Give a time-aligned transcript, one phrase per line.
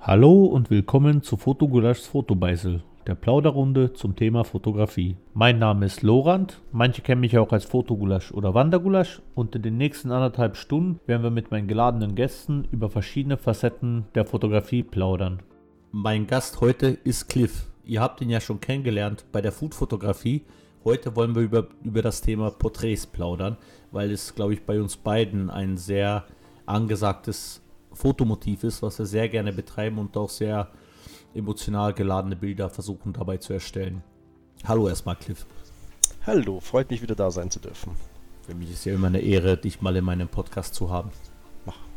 [0.00, 5.16] Hallo und willkommen zu Fotogulaschs Fotobeißel, der Plauderrunde zum Thema Fotografie.
[5.34, 9.78] Mein Name ist Lorand, manche kennen mich auch als Fotogulasch oder Wandergulasch und in den
[9.78, 15.42] nächsten anderthalb Stunden werden wir mit meinen geladenen Gästen über verschiedene Facetten der Fotografie plaudern.
[15.90, 17.68] Mein Gast heute ist Cliff.
[17.84, 20.44] Ihr habt ihn ja schon kennengelernt bei der Foodfotografie.
[20.84, 23.56] Heute wollen wir über, über das Thema Porträts plaudern,
[23.90, 26.26] weil es, glaube ich, bei uns beiden ein sehr
[26.64, 27.65] angesagtes
[27.96, 30.68] Fotomotiv ist, was wir sehr gerne betreiben und auch sehr
[31.34, 34.02] emotional geladene Bilder versuchen dabei zu erstellen.
[34.64, 35.46] Hallo erstmal, Cliff.
[36.26, 37.92] Hallo, freut mich wieder da sein zu dürfen.
[38.42, 41.10] Für mich ist ja immer eine Ehre, dich mal in meinem Podcast zu haben.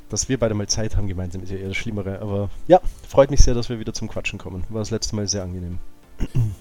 [0.09, 3.30] Dass wir beide mal Zeit haben gemeinsam ist ja eher das Schlimmere, aber ja, freut
[3.30, 4.63] mich sehr, dass wir wieder zum Quatschen kommen.
[4.70, 5.77] War das letzte Mal sehr angenehm.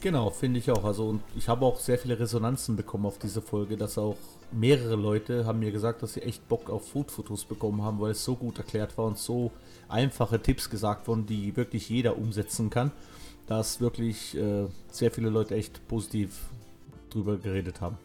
[0.00, 0.84] Genau, finde ich auch.
[0.84, 4.16] Also und ich habe auch sehr viele Resonanzen bekommen auf diese Folge, dass auch
[4.52, 8.24] mehrere Leute haben mir gesagt, dass sie echt Bock auf Foodfotos bekommen haben, weil es
[8.24, 9.50] so gut erklärt war und so
[9.88, 12.90] einfache Tipps gesagt wurden, die wirklich jeder umsetzen kann,
[13.46, 16.38] dass wirklich äh, sehr viele Leute echt positiv
[17.10, 17.96] drüber geredet haben.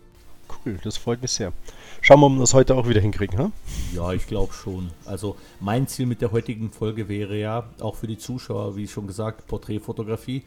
[0.66, 1.54] Cool, das freut mich sehr.
[2.02, 3.52] Schauen wir, ob wir das heute auch wieder hinkriegen, ha?
[3.94, 4.92] Ja, ich glaube schon.
[5.06, 9.08] Also mein Ziel mit der heutigen Folge wäre ja, auch für die Zuschauer, wie schon
[9.08, 10.44] gesagt, Porträtfotografie,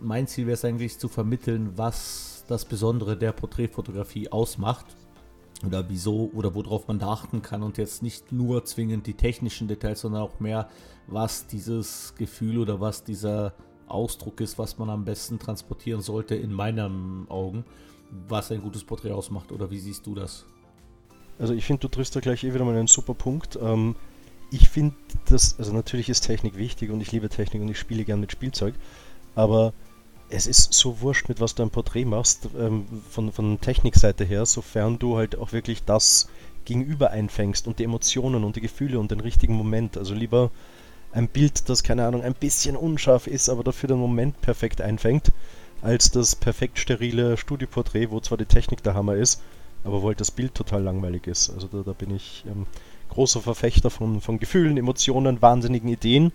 [0.00, 4.86] mein Ziel wäre es eigentlich zu vermitteln, was das Besondere der Porträtfotografie ausmacht
[5.66, 9.68] oder wieso oder worauf man da achten kann und jetzt nicht nur zwingend die technischen
[9.68, 10.68] Details, sondern auch mehr,
[11.06, 13.54] was dieses Gefühl oder was dieser
[13.86, 17.64] Ausdruck ist, was man am besten transportieren sollte, in meinen Augen,
[18.28, 19.52] was ein gutes Porträt ausmacht.
[19.52, 20.44] Oder wie siehst du das?
[21.38, 23.58] Also ich finde, du triffst da gleich eh wieder mal einen super Punkt.
[23.60, 23.96] Ähm,
[24.50, 24.94] ich finde
[25.26, 28.32] das, also natürlich ist Technik wichtig und ich liebe Technik und ich spiele gern mit
[28.32, 28.74] Spielzeug,
[29.34, 29.72] aber
[30.32, 34.46] es ist so wurscht, mit was du ein Porträt machst, ähm, von, von Technikseite her,
[34.46, 36.28] sofern du halt auch wirklich das
[36.64, 39.98] Gegenüber einfängst und die Emotionen und die Gefühle und den richtigen Moment.
[39.98, 40.50] Also lieber
[41.12, 45.32] ein Bild, das, keine Ahnung, ein bisschen unscharf ist, aber dafür den Moment perfekt einfängt,
[45.82, 49.42] als das perfekt sterile Studioporträt, wo zwar die Technik der Hammer ist,
[49.84, 51.50] aber wo halt das Bild total langweilig ist.
[51.50, 52.66] Also da, da bin ich ähm,
[53.10, 56.32] großer Verfechter von, von Gefühlen, Emotionen, wahnsinnigen Ideen,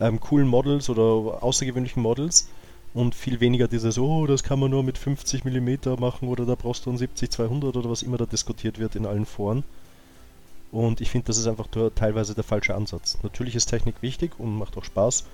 [0.00, 2.48] ähm, coolen Models oder außergewöhnlichen Models
[2.94, 6.54] und viel weniger dieses, oh, das kann man nur mit 50 mm machen oder da
[6.54, 9.64] brauchst du ein 70-200 oder was immer da diskutiert wird in allen Foren.
[10.70, 13.18] Und ich finde, das ist einfach teilweise der falsche Ansatz.
[13.22, 15.24] Natürlich ist Technik wichtig und macht auch Spaß,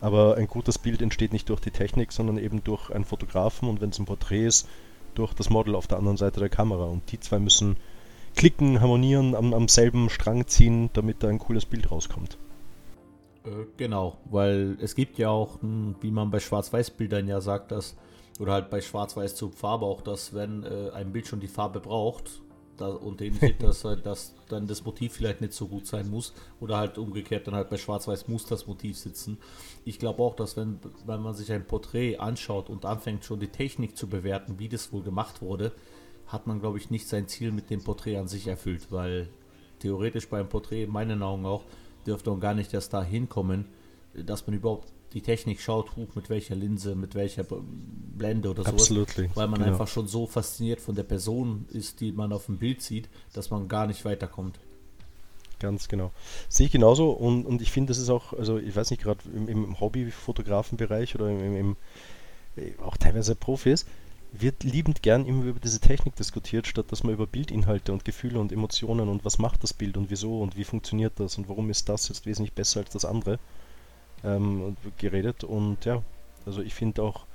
[0.00, 3.80] aber ein gutes Bild entsteht nicht durch die Technik, sondern eben durch einen Fotografen und
[3.80, 4.68] wenn es ein Porträt ist,
[5.14, 6.84] durch das Model auf der anderen Seite der Kamera.
[6.84, 7.76] Und die zwei müssen
[8.36, 12.36] klicken, harmonieren, am, am selben Strang ziehen, damit da ein cooles Bild rauskommt.
[13.46, 17.96] Äh, genau, weil es gibt ja auch, wie man bei Schwarz-Weiß-Bildern ja sagt, dass,
[18.38, 21.80] oder halt bei Schwarz-Weiß zur Farbe auch, dass wenn äh, ein Bild schon die Farbe
[21.80, 22.42] braucht,
[22.76, 26.34] da, und sieht, dass, halt, dass dann das Motiv vielleicht nicht so gut sein muss,
[26.60, 29.38] oder halt umgekehrt dann halt bei Schwarz-Weiß muss das Motiv sitzen.
[29.84, 33.48] Ich glaube auch, dass wenn, wenn man sich ein Porträt anschaut und anfängt schon die
[33.48, 35.72] Technik zu bewerten, wie das wohl gemacht wurde,
[36.26, 39.28] hat man, glaube ich, nicht sein Ziel mit dem Porträt an sich erfüllt, weil
[39.78, 41.62] theoretisch beim Porträt in meinen Augen auch
[42.06, 43.66] dürfte auch gar nicht erst da hinkommen,
[44.14, 48.90] dass man überhaupt die Technik schaut, huch, mit welcher Linse, mit welcher Blende oder sowas.
[49.34, 49.72] Weil man genau.
[49.72, 53.50] einfach schon so fasziniert von der Person ist, die man auf dem Bild sieht, dass
[53.50, 54.58] man gar nicht weiterkommt.
[55.58, 56.10] Ganz genau.
[56.48, 59.20] Sehe ich genauso und, und ich finde, das ist auch, also ich weiß nicht, gerade
[59.34, 61.76] im, im Hobbyfotografenbereich oder im, im,
[62.82, 63.86] auch teilweise Profis,
[64.40, 68.38] wird liebend gern immer über diese Technik diskutiert, statt dass man über Bildinhalte und Gefühle
[68.38, 71.70] und Emotionen und was macht das Bild und wieso und wie funktioniert das und warum
[71.70, 73.38] ist das jetzt wesentlich besser als das andere
[74.24, 75.44] ähm, geredet.
[75.44, 76.02] Und ja,
[76.44, 77.26] also ich finde auch,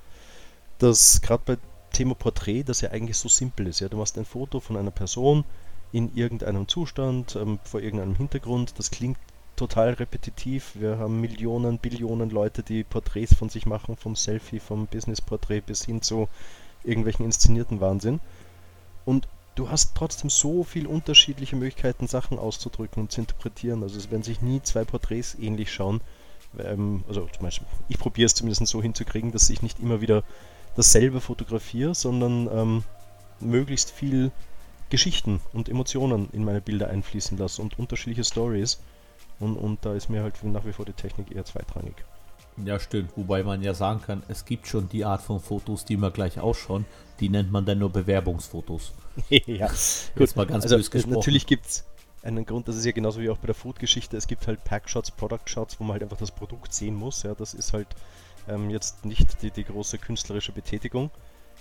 [0.78, 1.56] dass gerade bei
[1.92, 3.80] Thema Porträt, das ja eigentlich so simpel ist.
[3.80, 5.44] Ja, du machst ein Foto von einer Person
[5.92, 8.78] in irgendeinem Zustand, ähm, vor irgendeinem Hintergrund.
[8.78, 9.18] Das klingt
[9.56, 10.72] total repetitiv.
[10.74, 15.84] Wir haben Millionen, Billionen Leute, die Porträts von sich machen, vom Selfie, vom Business-Porträt bis
[15.84, 16.28] hin zu
[16.84, 18.20] irgendwelchen inszenierten Wahnsinn.
[19.04, 23.82] Und du hast trotzdem so viele unterschiedliche Möglichkeiten, Sachen auszudrücken und zu interpretieren.
[23.82, 26.00] Also es werden sich nie zwei Porträts ähnlich schauen.
[26.58, 30.24] Ähm, also zum Beispiel, ich probiere es zumindest so hinzukriegen, dass ich nicht immer wieder
[30.76, 32.84] dasselbe fotografiere, sondern ähm,
[33.40, 34.30] möglichst viel
[34.90, 38.80] Geschichten und Emotionen in meine Bilder einfließen lasse und unterschiedliche Stories.
[39.40, 41.94] Und, und da ist mir halt nach wie vor die Technik eher zweitrangig.
[42.64, 43.10] Ja, stimmt.
[43.16, 46.38] Wobei man ja sagen kann, es gibt schon die Art von Fotos, die immer gleich
[46.38, 46.84] ausschauen.
[47.20, 48.92] Die nennt man dann nur Bewerbungsfotos.
[49.28, 49.70] ja,
[50.16, 50.36] gut.
[50.36, 51.14] mal ganz also, gesprochen.
[51.14, 51.84] Natürlich gibt es
[52.22, 54.16] einen Grund, das ist ja genauso wie auch bei der Food-Geschichte.
[54.16, 57.22] Es gibt halt Packshots, Product-Shots, wo man halt einfach das Produkt sehen muss.
[57.22, 57.88] Ja, das ist halt
[58.48, 61.10] ähm, jetzt nicht die, die große künstlerische Betätigung.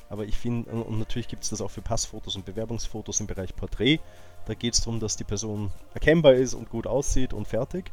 [0.10, 3.56] Aber ich finde, und natürlich gibt es das auch für Passfotos und Bewerbungsfotos im Bereich
[3.56, 4.00] Porträt.
[4.46, 7.92] Da geht es darum, dass die Person erkennbar ist und gut aussieht und fertig.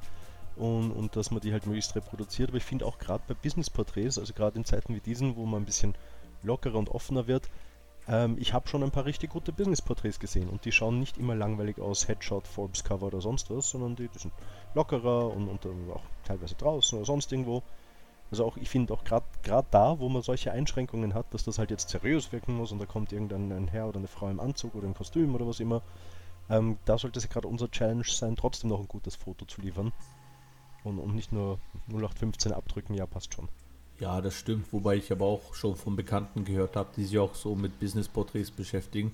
[0.58, 2.50] Und, und dass man die halt möglichst reproduziert.
[2.50, 5.62] Aber ich finde auch gerade bei Business-Porträts, also gerade in Zeiten wie diesen, wo man
[5.62, 5.94] ein bisschen
[6.42, 7.48] lockerer und offener wird,
[8.08, 11.34] ähm, ich habe schon ein paar richtig gute Business-Porträts gesehen und die schauen nicht immer
[11.34, 14.32] langweilig aus, Headshot, Forbes-Cover oder sonst was, sondern die, die sind
[14.74, 17.62] lockerer und, und äh, auch teilweise draußen oder sonst irgendwo.
[18.30, 21.70] Also auch, ich finde auch gerade da, wo man solche Einschränkungen hat, dass das halt
[21.70, 24.86] jetzt seriös wirken muss und da kommt irgendein Herr oder eine Frau im Anzug oder
[24.86, 25.82] im Kostüm oder was immer,
[26.50, 29.92] ähm, da sollte es gerade unser Challenge sein, trotzdem noch ein gutes Foto zu liefern.
[30.84, 31.58] Und, und nicht nur
[31.88, 33.48] 0815 abdrücken, ja, passt schon.
[34.00, 37.34] Ja, das stimmt, wobei ich aber auch schon von Bekannten gehört habe, die sich auch
[37.34, 39.12] so mit Business-Porträts beschäftigen,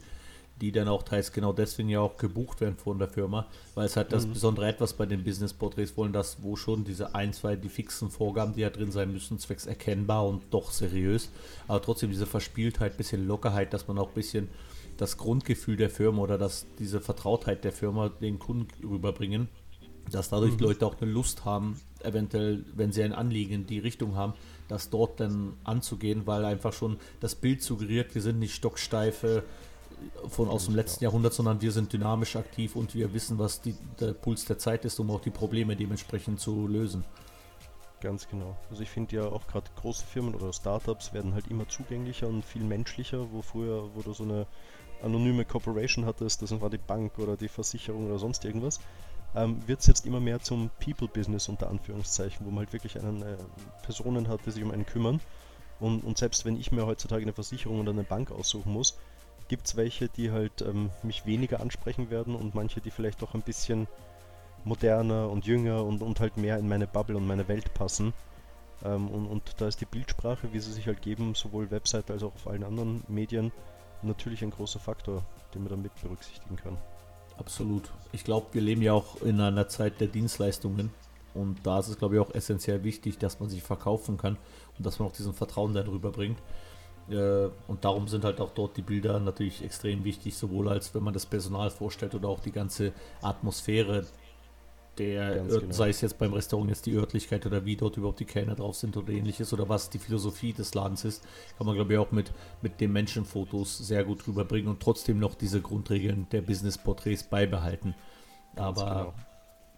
[0.60, 3.96] die dann auch teils genau deswegen ja auch gebucht werden von der Firma, weil es
[3.96, 4.34] halt das mhm.
[4.34, 8.54] besondere etwas bei den Business-Porträts wollen, dass wo schon diese ein, zwei, die fixen Vorgaben,
[8.54, 11.30] die ja drin sein müssen, zwecks erkennbar und doch seriös,
[11.66, 14.48] aber trotzdem diese Verspieltheit, bisschen Lockerheit, dass man auch ein bisschen
[14.96, 19.48] das Grundgefühl der Firma oder dass diese Vertrautheit der Firma den Kunden rüberbringen,
[20.10, 20.60] dass dadurch mhm.
[20.60, 24.34] Leute auch eine Lust haben, eventuell, wenn sie ein Anliegen in die Richtung haben,
[24.68, 29.44] das dort dann anzugehen, weil einfach schon das Bild suggeriert, wir sind nicht stocksteife
[30.28, 33.74] von aus dem letzten Jahrhundert, sondern wir sind dynamisch aktiv und wir wissen, was die,
[34.00, 37.04] der Puls der Zeit ist, um auch die Probleme dementsprechend zu lösen.
[38.00, 38.56] Ganz genau.
[38.70, 42.44] Also ich finde ja auch gerade große Firmen oder Startups werden halt immer zugänglicher und
[42.44, 44.46] viel menschlicher, wo früher, wo du so eine
[45.02, 48.80] anonyme Corporation hattest, das war die Bank oder die Versicherung oder sonst irgendwas,
[49.34, 53.22] ähm, wird es jetzt immer mehr zum People-Business unter Anführungszeichen, wo man halt wirklich einen,
[53.22, 53.36] äh,
[53.82, 55.20] Personen hat, die sich um einen kümmern.
[55.80, 58.96] Und, und selbst wenn ich mir heutzutage eine Versicherung oder eine Bank aussuchen muss,
[59.48, 63.34] gibt es welche, die halt ähm, mich weniger ansprechen werden und manche, die vielleicht doch
[63.34, 63.88] ein bisschen
[64.64, 68.14] moderner und jünger und, und halt mehr in meine Bubble und meine Welt passen.
[68.84, 72.22] Ähm, und, und da ist die Bildsprache, wie sie sich halt geben, sowohl Website als
[72.22, 73.52] auch auf allen anderen Medien,
[74.02, 76.78] natürlich ein großer Faktor, den man da mit berücksichtigen kann.
[77.38, 77.90] Absolut.
[78.12, 80.90] Ich glaube, wir leben ja auch in einer Zeit der Dienstleistungen.
[81.34, 84.36] Und da ist es, glaube ich, auch essentiell wichtig, dass man sich verkaufen kann
[84.78, 86.38] und dass man auch diesen Vertrauen darüber bringt.
[87.10, 91.02] Äh, und darum sind halt auch dort die Bilder natürlich extrem wichtig, sowohl als wenn
[91.02, 94.06] man das Personal vorstellt oder auch die ganze Atmosphäre
[94.98, 95.72] der, genau.
[95.72, 98.76] sei es jetzt beim Restaurant jetzt die Örtlichkeit oder wie dort überhaupt die Kellner drauf
[98.76, 101.24] sind oder ähnliches oder was die Philosophie des Ladens ist,
[101.56, 102.32] kann man glaube ich auch mit,
[102.62, 107.94] mit den Menschenfotos sehr gut rüberbringen und trotzdem noch diese Grundregeln der Business-Porträts beibehalten.
[108.54, 109.14] Ganz aber genau.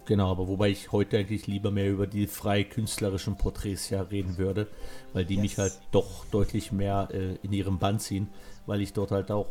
[0.05, 0.31] genau.
[0.31, 4.69] aber wobei ich heute eigentlich lieber mehr über die frei künstlerischen Porträts ja reden würde,
[5.13, 5.43] weil die yes.
[5.43, 8.29] mich halt doch deutlich mehr äh, in ihrem Band ziehen,
[8.67, 9.49] weil ich dort halt auch,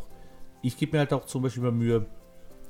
[0.62, 2.06] ich gebe mir halt auch zum Beispiel immer Mühe,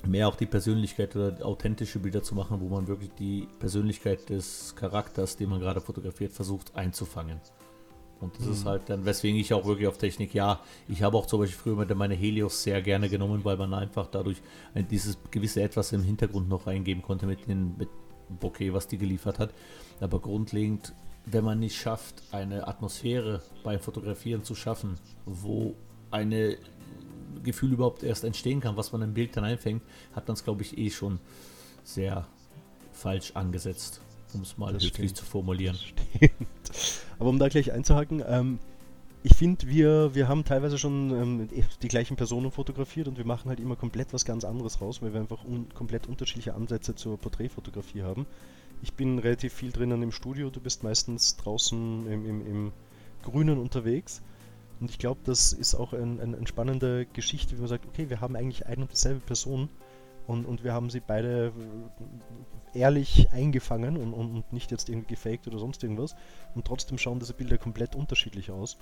[0.04, 4.75] mehr auch die Persönlichkeit oder authentische Bilder zu machen, wo man wirklich die Persönlichkeit des
[4.76, 7.40] Charakters, den man gerade fotografiert, versucht einzufangen.
[8.20, 8.52] Und das mhm.
[8.52, 11.75] ist halt dann, weswegen ich auch wirklich auf Technik, ja, ich habe auch zum Beispiel
[11.75, 14.40] früher meine Helios sehr gerne genommen, weil man einfach dadurch
[14.90, 17.88] dieses gewisse Etwas im Hintergrund noch eingeben konnte mit dem mit
[18.28, 19.52] Bokeh, was die geliefert hat.
[20.00, 20.94] Aber grundlegend,
[21.26, 25.76] wenn man nicht schafft, eine Atmosphäre beim Fotografieren zu schaffen, wo
[26.10, 26.56] eine
[27.42, 29.82] Gefühl überhaupt erst entstehen kann, was man im Bild dann einfängt,
[30.14, 31.18] hat man es, glaube ich, eh schon
[31.84, 32.26] sehr
[32.92, 34.00] falsch angesetzt,
[34.34, 35.78] um es mal höflich zu formulieren.
[37.18, 38.58] Aber um da gleich einzuhaken, ähm,
[39.22, 41.48] ich finde, wir, wir haben teilweise schon ähm,
[41.82, 45.12] die gleichen Personen fotografiert und wir machen halt immer komplett was ganz anderes raus, weil
[45.12, 48.26] wir einfach un komplett unterschiedliche Ansätze zur Porträtfotografie haben.
[48.82, 52.72] Ich bin relativ viel drinnen im Studio, du bist meistens draußen im, im, im
[53.22, 54.22] Grünen unterwegs.
[54.80, 58.10] Und ich glaube, das ist auch eine ein, ein spannende Geschichte, wie man sagt, okay,
[58.10, 59.68] wir haben eigentlich eine und dieselbe Person
[60.26, 61.52] und, und wir haben sie beide
[62.74, 66.16] äh, ehrlich eingefangen und, und, und nicht jetzt irgendwie gefaked oder sonst irgendwas.
[66.54, 68.76] Und trotzdem schauen diese Bilder komplett unterschiedlich aus.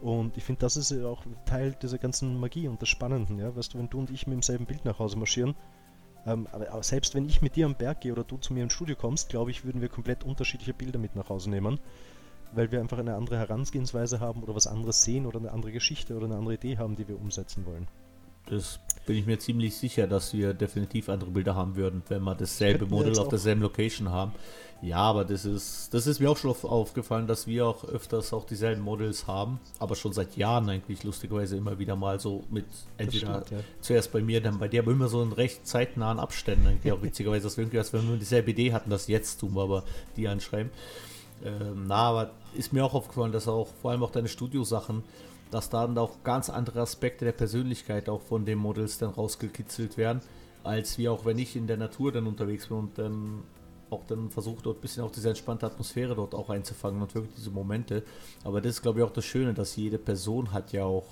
[0.00, 3.54] Und ich finde, das ist auch Teil dieser ganzen Magie und des Spannenden, ja.
[3.54, 5.54] Weißt du, wenn du und ich mit demselben Bild nach Hause marschieren,
[6.26, 8.72] ähm, aber, selbst wenn ich mit dir am Berg gehe oder du zu mir ins
[8.72, 11.78] Studio kommst, glaube ich, würden wir komplett unterschiedliche Bilder mit nach Hause nehmen
[12.54, 16.16] weil wir einfach eine andere Herangehensweise haben oder was anderes sehen oder eine andere Geschichte
[16.16, 17.86] oder eine andere Idee haben, die wir umsetzen wollen.
[18.46, 22.34] Das bin ich mir ziemlich sicher, dass wir definitiv andere Bilder haben würden, wenn wir
[22.34, 24.32] dasselbe Modell auf derselben Location haben.
[24.82, 28.44] Ja, aber das ist, das ist mir auch schon aufgefallen, dass wir auch öfters auch
[28.44, 32.64] dieselben Models haben, aber schon seit Jahren eigentlich lustigerweise immer wieder mal so mit
[32.98, 33.66] entweder stimmt, ja.
[33.80, 37.02] zuerst bei mir, dann bei dir, aber immer so in recht zeitnahen Abständen eigentlich auch
[37.02, 39.84] witzigerweise, dass wir irgendwie, als wenn wir dieselbe Idee hatten, das jetzt tun wir aber
[40.16, 40.72] die anschreiben.
[41.44, 45.02] Ähm, na, aber ist mir auch aufgefallen, dass auch vor allem auch deine Studiosachen,
[45.50, 49.96] dass da dann auch ganz andere Aspekte der Persönlichkeit auch von den Models dann rausgekitzelt
[49.96, 50.20] werden,
[50.64, 53.42] als wie auch wenn ich in der Natur dann unterwegs bin und dann
[53.90, 57.34] auch dann versuche dort ein bisschen auch diese entspannte Atmosphäre dort auch einzufangen und wirklich
[57.36, 58.02] diese Momente.
[58.42, 61.06] Aber das ist glaube ich auch das Schöne, dass jede Person hat ja auch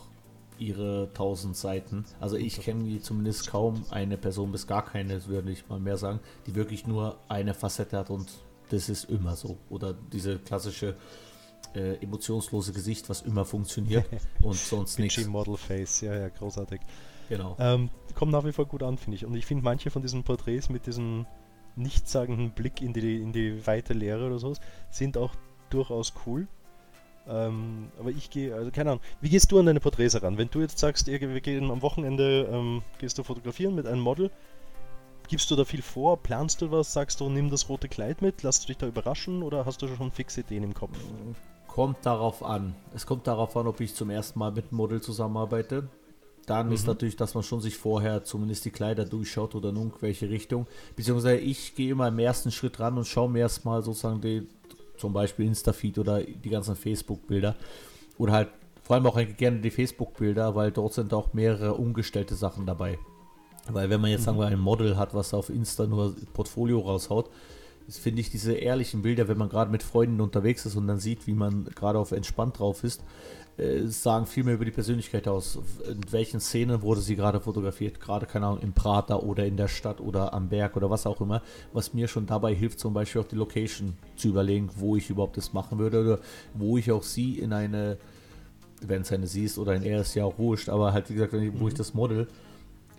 [0.59, 2.05] ihre tausend Seiten.
[2.21, 6.21] Also ich kenne zumindest kaum eine Person, bis gar keine, würde ich mal mehr sagen,
[6.47, 8.31] die wirklich nur eine Facette hat und
[8.71, 9.57] das ist immer so.
[9.69, 10.95] Oder diese klassische
[11.75, 14.07] äh, emotionslose Gesicht, was immer funktioniert
[14.43, 15.27] und sonst nichts.
[15.27, 16.81] Model Face, ja, ja, großartig.
[17.29, 17.57] Genau.
[17.61, 19.25] Ähm, kommt nach wie vor gut an, finde ich.
[19.25, 21.27] Und ich finde manche von diesen Porträts mit diesem
[21.77, 24.55] nichtssagenden Blick in die, in die weite Leere oder so
[24.91, 25.33] sind auch
[25.71, 26.49] durchaus cool.
[27.29, 30.39] Ähm, aber ich gehe, also keine Ahnung, wie gehst du an deine Porträts heran?
[30.39, 34.31] Wenn du jetzt sagst, wir gehen am Wochenende, ähm, gehst du fotografieren mit einem Model,
[35.29, 38.43] gibst du da viel vor, planst du was, sagst du, nimm das rote Kleid mit,
[38.43, 40.99] lass du dich da überraschen oder hast du schon fixe Ideen im Kopf?
[41.75, 42.75] Kommt darauf an.
[42.95, 45.89] Es kommt darauf an, ob ich zum ersten Mal mit einem Model zusammenarbeite.
[46.47, 46.73] Dann mhm.
[46.73, 50.67] ist natürlich, dass man schon sich vorher zumindest die Kleider durchschaut oder in irgendwelche Richtung.
[50.97, 54.49] Beziehungsweise ich gehe immer im ersten Schritt ran und schaue mir erstmal sozusagen die,
[54.99, 57.55] zum Beispiel Insta-Feed oder die ganzen Facebook-Bilder.
[58.19, 58.49] Oder halt
[58.83, 62.99] vor allem auch gerne die Facebook-Bilder, weil dort sind auch mehrere umgestellte Sachen dabei.
[63.69, 64.25] Weil wenn man jetzt, mhm.
[64.25, 67.31] sagen wir, ein Model hat, was auf Insta nur Portfolio raushaut,
[67.99, 71.27] finde ich diese ehrlichen Bilder, wenn man gerade mit Freunden unterwegs ist und dann sieht,
[71.27, 73.03] wie man gerade auf entspannt drauf ist,
[73.61, 75.59] äh, sagen viel mehr über die Persönlichkeit aus.
[75.87, 78.01] In welchen Szenen wurde sie gerade fotografiert?
[78.01, 81.21] Gerade, keine Ahnung, im Prater oder in der Stadt oder am Berg oder was auch
[81.21, 81.43] immer.
[81.73, 85.37] Was mir schon dabei hilft, zum Beispiel auch die Location zu überlegen, wo ich überhaupt
[85.37, 86.19] das machen würde oder
[86.55, 87.99] wo ich auch sie in eine,
[88.81, 91.15] wenn es eine sie ist oder ein er ist ja auch wurscht, aber halt wie
[91.15, 91.79] gesagt, ich, wo ich mhm.
[91.79, 92.29] das Model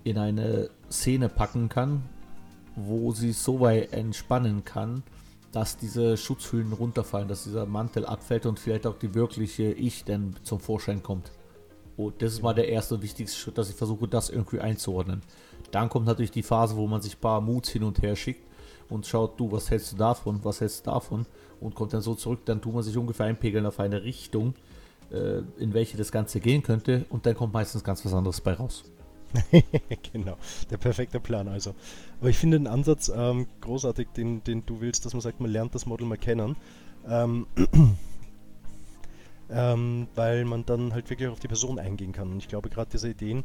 [0.03, 2.03] in eine Szene packen kann,
[2.75, 5.03] wo sie so weit entspannen kann,
[5.51, 10.35] dass diese Schutzhüllen runterfallen, dass dieser Mantel abfällt und vielleicht auch die wirkliche Ich dann
[10.43, 11.31] zum Vorschein kommt.
[11.97, 15.21] Und das ist mal der erste und wichtigste Schritt, dass ich versuche, das irgendwie einzuordnen.
[15.71, 18.47] Dann kommt natürlich die Phase, wo man sich ein paar Moods hin und her schickt
[18.89, 21.25] und schaut, du, was hältst du davon, was hältst du davon
[21.59, 24.53] und kommt dann so zurück, dann tut man sich ungefähr einpegeln auf eine Richtung,
[25.11, 28.53] äh, in welche das Ganze gehen könnte und dann kommt meistens ganz was anderes bei
[28.53, 28.83] raus.
[30.13, 30.37] genau,
[30.69, 31.75] der perfekte Plan also.
[32.19, 35.51] Aber ich finde den Ansatz ähm, großartig, den, den du willst, dass man sagt, man
[35.51, 36.55] lernt das Model mal kennen.
[37.07, 37.47] Ähm,
[39.49, 42.31] ähm, weil man dann halt wirklich auf die Person eingehen kann.
[42.31, 43.43] Und ich glaube, gerade diese Ideen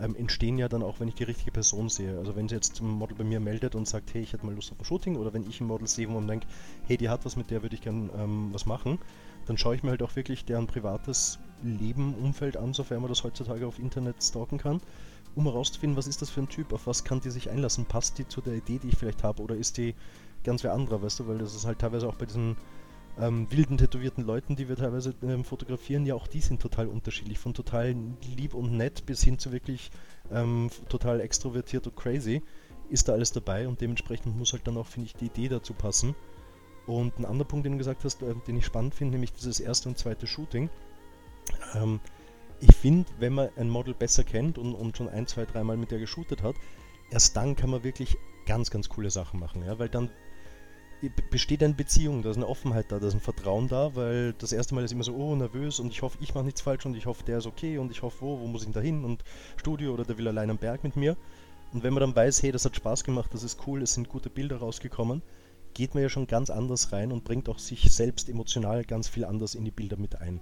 [0.00, 2.18] ähm, entstehen ja dann auch, wenn ich die richtige Person sehe.
[2.18, 4.54] Also wenn sie jetzt ein Model bei mir meldet und sagt, hey, ich hätte mal
[4.54, 6.46] Lust auf ein Shooting, oder wenn ich ein Model sehe, man denkt,
[6.86, 8.98] hey, die hat was, mit der würde ich gern ähm, was machen,
[9.46, 13.24] dann schaue ich mir halt auch wirklich deren privates Leben, Umfeld an, sofern man das
[13.24, 14.80] heutzutage auf Internet stalken kann
[15.36, 18.18] um herauszufinden, was ist das für ein Typ, auf was kann die sich einlassen, passt
[18.18, 19.94] die zu der Idee, die ich vielleicht habe, oder ist die
[20.42, 22.56] ganz wer anderer, weißt du, weil das ist halt teilweise auch bei diesen
[23.18, 27.38] ähm, wilden, tätowierten Leuten, die wir teilweise ähm, fotografieren, ja auch die sind total unterschiedlich,
[27.38, 27.94] von total
[28.36, 29.90] lieb und nett bis hin zu wirklich
[30.32, 32.42] ähm, total extrovertiert und crazy,
[32.88, 35.74] ist da alles dabei und dementsprechend muss halt dann auch, finde ich, die Idee dazu
[35.74, 36.14] passen.
[36.86, 39.60] Und ein anderer Punkt, den du gesagt hast, äh, den ich spannend finde, nämlich dieses
[39.60, 40.70] erste und zweite Shooting.
[41.74, 42.00] Ähm,
[42.60, 45.90] ich finde, wenn man ein Model besser kennt und, und schon ein, zwei, dreimal mit
[45.90, 46.56] der geshootet hat,
[47.10, 50.10] erst dann kann man wirklich ganz, ganz coole Sachen machen, ja, weil dann
[51.30, 54.52] besteht eine Beziehung, da ist eine Offenheit da, da ist ein Vertrauen da, weil das
[54.52, 56.96] erste Mal ist immer so, oh, nervös und ich hoffe, ich mache nichts falsch und
[56.96, 59.04] ich hoffe, der ist okay und ich hoffe, wo, wo muss ich denn da hin
[59.04, 59.22] und
[59.56, 61.16] Studio oder der will allein am Berg mit mir.
[61.72, 64.08] Und wenn man dann weiß, hey, das hat Spaß gemacht, das ist cool, es sind
[64.08, 65.20] gute Bilder rausgekommen,
[65.74, 69.26] geht man ja schon ganz anders rein und bringt auch sich selbst emotional ganz viel
[69.26, 70.40] anders in die Bilder mit ein.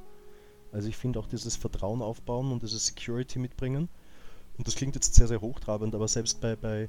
[0.75, 3.89] Also ich finde auch dieses Vertrauen aufbauen und dieses Security mitbringen.
[4.59, 6.89] Und das klingt jetzt sehr, sehr hochtrabend, aber selbst bei, bei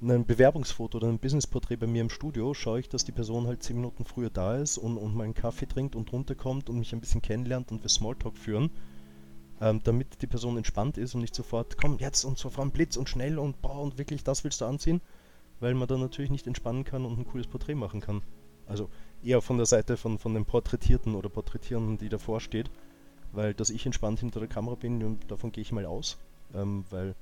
[0.00, 3.64] einem Bewerbungsfoto oder einem Businessporträt bei mir im Studio schaue ich, dass die Person halt
[3.64, 7.00] 10 Minuten früher da ist und, und mal Kaffee trinkt und runterkommt und mich ein
[7.00, 8.70] bisschen kennenlernt und wir Smalltalk führen,
[9.60, 13.08] ähm, damit die Person entspannt ist und nicht sofort, komm jetzt und sofort Blitz und
[13.08, 15.00] schnell und boah und wirklich das willst du anziehen,
[15.58, 18.22] weil man dann natürlich nicht entspannen kann und ein cooles Porträt machen kann.
[18.66, 18.88] Also
[19.22, 22.70] eher von der Seite von, von dem Porträtierten oder Porträtierenden, die davor steht,
[23.32, 26.18] weil dass ich entspannt hinter der Kamera bin, davon gehe ich mal aus,
[26.54, 27.14] ähm, weil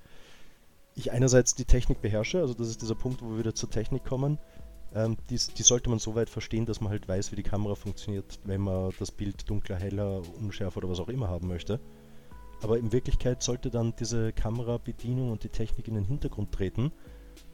[0.95, 4.05] ich einerseits die Technik beherrsche, also das ist dieser Punkt, wo wir wieder zur Technik
[4.05, 4.39] kommen.
[4.95, 7.75] Ähm, die, die, sollte man so weit verstehen, dass man halt weiß, wie die Kamera
[7.75, 11.79] funktioniert, wenn man das Bild dunkler, heller, unschärfer oder was auch immer haben möchte.
[12.63, 16.91] Aber in Wirklichkeit sollte dann diese Kamerabedienung und die Technik in den Hintergrund treten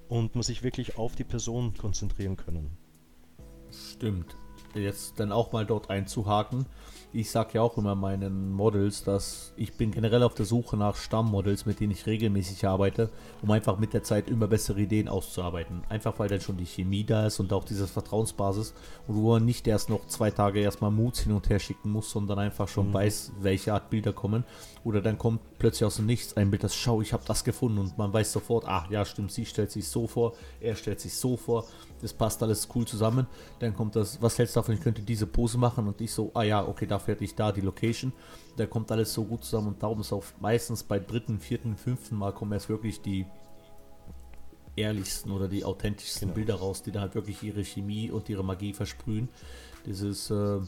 [0.09, 2.77] und man sich wirklich auf die Person konzentrieren können.
[3.71, 4.37] Stimmt.
[4.75, 6.67] Jetzt dann auch mal dort einzuhaken
[7.15, 10.97] ich sage ja auch immer meinen Models, dass ich bin generell auf der Suche nach
[10.97, 13.09] Stammmodels, mit denen ich regelmäßig arbeite,
[13.41, 15.83] um einfach mit der Zeit immer bessere Ideen auszuarbeiten.
[15.89, 18.75] Einfach weil dann schon die Chemie da ist und auch diese Vertrauensbasis
[19.07, 22.11] und wo man nicht erst noch zwei Tage erstmal Moods hin und her schicken muss,
[22.11, 22.95] sondern einfach schon mhm.
[22.95, 24.43] weiß, welche Art Bilder kommen.
[24.83, 27.79] Oder dann kommt plötzlich aus dem Nichts ein Bild, das schau, ich habe das gefunden
[27.79, 31.15] und man weiß sofort, ach ja, stimmt, sie stellt sich so vor, er stellt sich
[31.15, 31.65] so vor
[32.05, 33.27] das passt alles cool zusammen.
[33.61, 36.31] Dann kommt das, was hältst du davon, ich könnte diese Pose machen und ich so,
[36.35, 38.13] ah ja, okay, dafür hätte ich da die Location.
[38.59, 42.17] Da kommt alles so gut zusammen und darum ist auch meistens bei dritten, vierten, fünften
[42.17, 43.25] Mal kommen erst wirklich die
[44.77, 46.35] ehrlichsten oder die authentischsten genau.
[46.35, 49.31] Bilder raus, die da halt wirklich ihre Chemie und ihre Magie versprühen.
[49.87, 50.61] Das ist äh,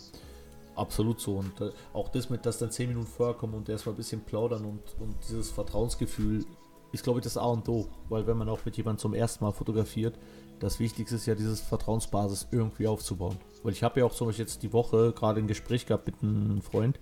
[0.75, 1.37] absolut so.
[1.37, 4.23] Und äh, auch das mit, dass dann zehn Minuten vorher kommen und erstmal ein bisschen
[4.23, 6.47] plaudern und, und dieses Vertrauensgefühl
[6.93, 7.89] ist, glaube ich, das A und O.
[8.09, 10.19] Weil wenn man auch mit jemandem zum ersten Mal fotografiert,
[10.59, 13.37] das Wichtigste ist ja, dieses Vertrauensbasis irgendwie aufzubauen.
[13.63, 16.17] Weil ich habe ja auch zum Beispiel jetzt die Woche gerade ein Gespräch gehabt mit
[16.23, 16.99] einem Freund,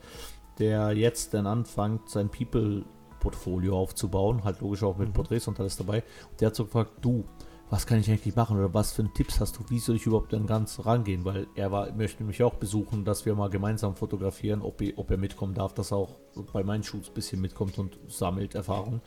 [0.59, 4.45] der jetzt dann anfängt, sein People-Portfolio aufzubauen.
[4.45, 5.13] Halt logisch auch mit mhm.
[5.13, 6.03] Porträts und alles dabei.
[6.31, 7.25] Und der hat so gefragt, du,
[7.71, 10.33] was kann ich eigentlich machen oder was für Tipps hast du, wie soll ich überhaupt
[10.33, 14.63] dann ganz rangehen, weil er war, möchte mich auch besuchen, dass wir mal gemeinsam fotografieren,
[14.63, 16.15] ob, ich, ob er mitkommen darf, dass er auch
[16.53, 19.01] bei meinen Shoots ein bisschen mitkommt und sammelt Erfahrung.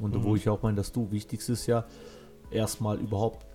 [0.00, 0.24] Und mhm.
[0.24, 1.86] wo ich auch meine, dass du, wichtigst ist ja,
[2.50, 3.45] erstmal überhaupt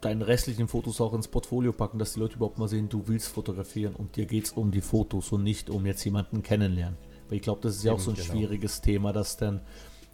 [0.00, 3.28] deine restlichen Fotos auch ins Portfolio packen, dass die Leute überhaupt mal sehen, du willst
[3.28, 6.96] fotografieren und dir geht es um die Fotos und nicht um jetzt jemanden kennenlernen.
[7.28, 8.32] Weil ich glaube, das ist ja auch so ein genau.
[8.32, 9.60] schwieriges Thema, dass dann,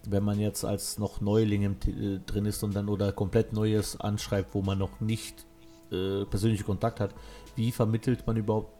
[0.07, 3.99] wenn man jetzt als noch Neuling im, äh, drin ist und dann oder komplett Neues
[3.99, 5.45] anschreibt, wo man noch nicht
[5.91, 7.15] äh, persönlichen Kontakt hat,
[7.55, 8.73] wie vermittelt man überhaupt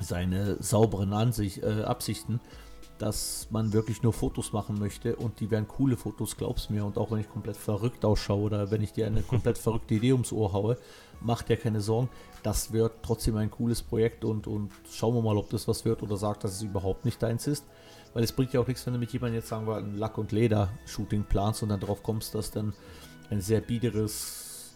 [0.00, 2.40] seine sauberen Ansicht, äh, Absichten
[2.98, 6.84] dass man wirklich nur Fotos machen möchte und die wären coole Fotos, glaub's mir.
[6.84, 10.12] Und auch wenn ich komplett verrückt ausschaue oder wenn ich dir eine komplett verrückte Idee
[10.12, 10.76] ums Ohr haue,
[11.20, 12.08] mach dir keine Sorgen.
[12.42, 16.02] Das wird trotzdem ein cooles Projekt und, und schauen wir mal, ob das was wird
[16.02, 17.64] oder sagt, dass es überhaupt nicht deins ist.
[18.14, 20.18] Weil es bringt ja auch nichts, wenn du mit jemandem jetzt sagen wir ein Lack-
[20.18, 22.72] und Leder-Shooting planst und dann drauf kommst, dass dann
[23.30, 24.74] ein sehr biederes,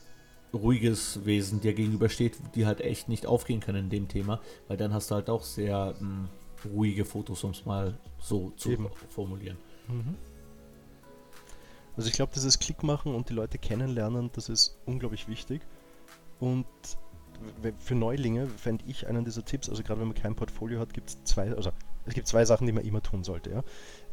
[0.52, 4.92] ruhiges Wesen dir gegenübersteht, die halt echt nicht aufgehen kann in dem Thema, weil dann
[4.92, 6.28] hast du halt auch sehr mh, hm,
[6.64, 8.88] ruhige Fotos, um es mal so zu Eben.
[9.08, 9.56] formulieren.
[9.88, 10.16] Mhm.
[11.96, 15.60] Also ich glaube, dieses Klick machen und die Leute kennenlernen, das ist unglaublich wichtig.
[16.40, 16.66] Und
[17.78, 21.10] für Neulinge fände ich einen dieser Tipps, also gerade wenn man kein Portfolio hat, gibt
[21.10, 21.70] es zwei, also
[22.04, 23.50] es gibt zwei Sachen, die man immer tun sollte.
[23.50, 23.62] Ja?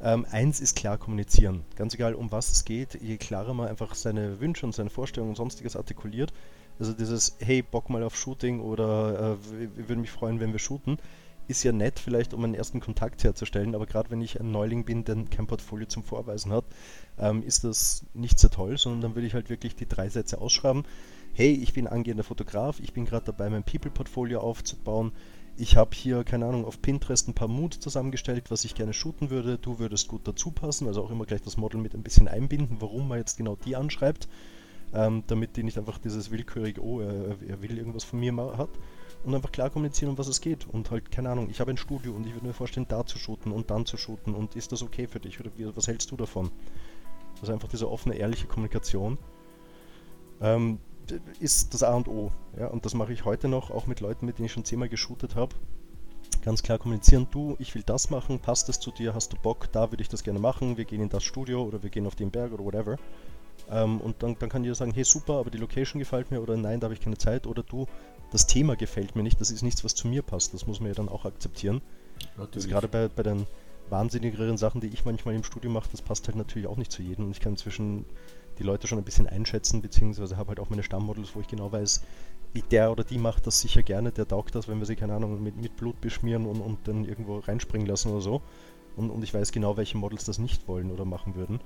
[0.01, 1.63] Ähm, eins ist klar kommunizieren.
[1.75, 5.31] Ganz egal, um was es geht, je klarer man einfach seine Wünsche und seine Vorstellungen
[5.31, 6.33] und sonstiges artikuliert.
[6.79, 10.97] Also dieses, hey, Bock mal auf Shooting oder äh, würde mich freuen, wenn wir shooten
[11.49, 14.85] ist ja nett vielleicht, um einen ersten Kontakt herzustellen, aber gerade wenn ich ein Neuling
[14.85, 16.65] bin, der kein Portfolio zum Vorweisen hat,
[17.17, 20.39] ähm, ist das nicht so toll, sondern dann würde ich halt wirklich die drei Sätze
[20.39, 20.83] ausschreiben.
[21.33, 25.11] Hey, ich bin angehender Fotograf, ich bin gerade dabei, mein People-Portfolio aufzubauen.
[25.57, 29.31] Ich habe hier, keine Ahnung, auf Pinterest ein paar Mood zusammengestellt, was ich gerne shooten
[29.31, 29.57] würde.
[29.57, 32.77] Du würdest gut dazu passen, also auch immer gleich das Model mit ein bisschen einbinden,
[32.79, 34.29] warum man jetzt genau die anschreibt,
[34.93, 38.69] ähm, damit die nicht einfach dieses willkürige, oh, er, er will irgendwas von mir hat
[39.23, 40.67] und einfach klar kommunizieren, um was es geht.
[40.67, 43.17] Und halt, keine Ahnung, ich habe ein Studio und ich würde mir vorstellen, da zu
[43.17, 46.11] shooten und dann zu shooten und ist das okay für dich oder wie, was hältst
[46.11, 46.51] du davon?
[47.41, 49.17] Also einfach diese offene, ehrliche Kommunikation
[50.41, 50.79] ähm,
[51.39, 52.31] ist das A und O.
[52.57, 52.67] Ja?
[52.67, 55.35] Und das mache ich heute noch, auch mit Leuten, mit denen ich schon zehnmal geshootet
[55.35, 55.55] habe.
[56.43, 59.69] Ganz klar kommunizieren, du, ich will das machen, passt das zu dir, hast du Bock,
[59.73, 62.15] da würde ich das gerne machen, wir gehen in das Studio oder wir gehen auf
[62.15, 62.97] den Berg oder whatever.
[63.69, 66.55] Ähm, und dann, dann kann jeder sagen, hey super, aber die Location gefällt mir oder
[66.55, 67.87] nein, da habe ich keine Zeit oder du,
[68.31, 70.53] das Thema gefällt mir nicht, das ist nichts, was zu mir passt.
[70.53, 71.81] Das muss man ja dann auch akzeptieren.
[72.37, 72.55] Natürlich.
[72.55, 73.47] Also gerade bei, bei den
[73.89, 77.01] wahnsinnigeren Sachen, die ich manchmal im Studio mache, das passt halt natürlich auch nicht zu
[77.01, 77.25] jedem.
[77.25, 78.05] Und ich kann inzwischen
[78.59, 81.71] die Leute schon ein bisschen einschätzen, beziehungsweise habe halt auch meine Stammmodels, wo ich genau
[81.71, 82.01] weiß,
[82.71, 85.41] der oder die macht das sicher gerne, der taugt das, wenn wir sie, keine Ahnung,
[85.41, 88.41] mit, mit Blut beschmieren und, und dann irgendwo reinspringen lassen oder so.
[88.95, 91.61] Und, und ich weiß genau, welche Models das nicht wollen oder machen würden.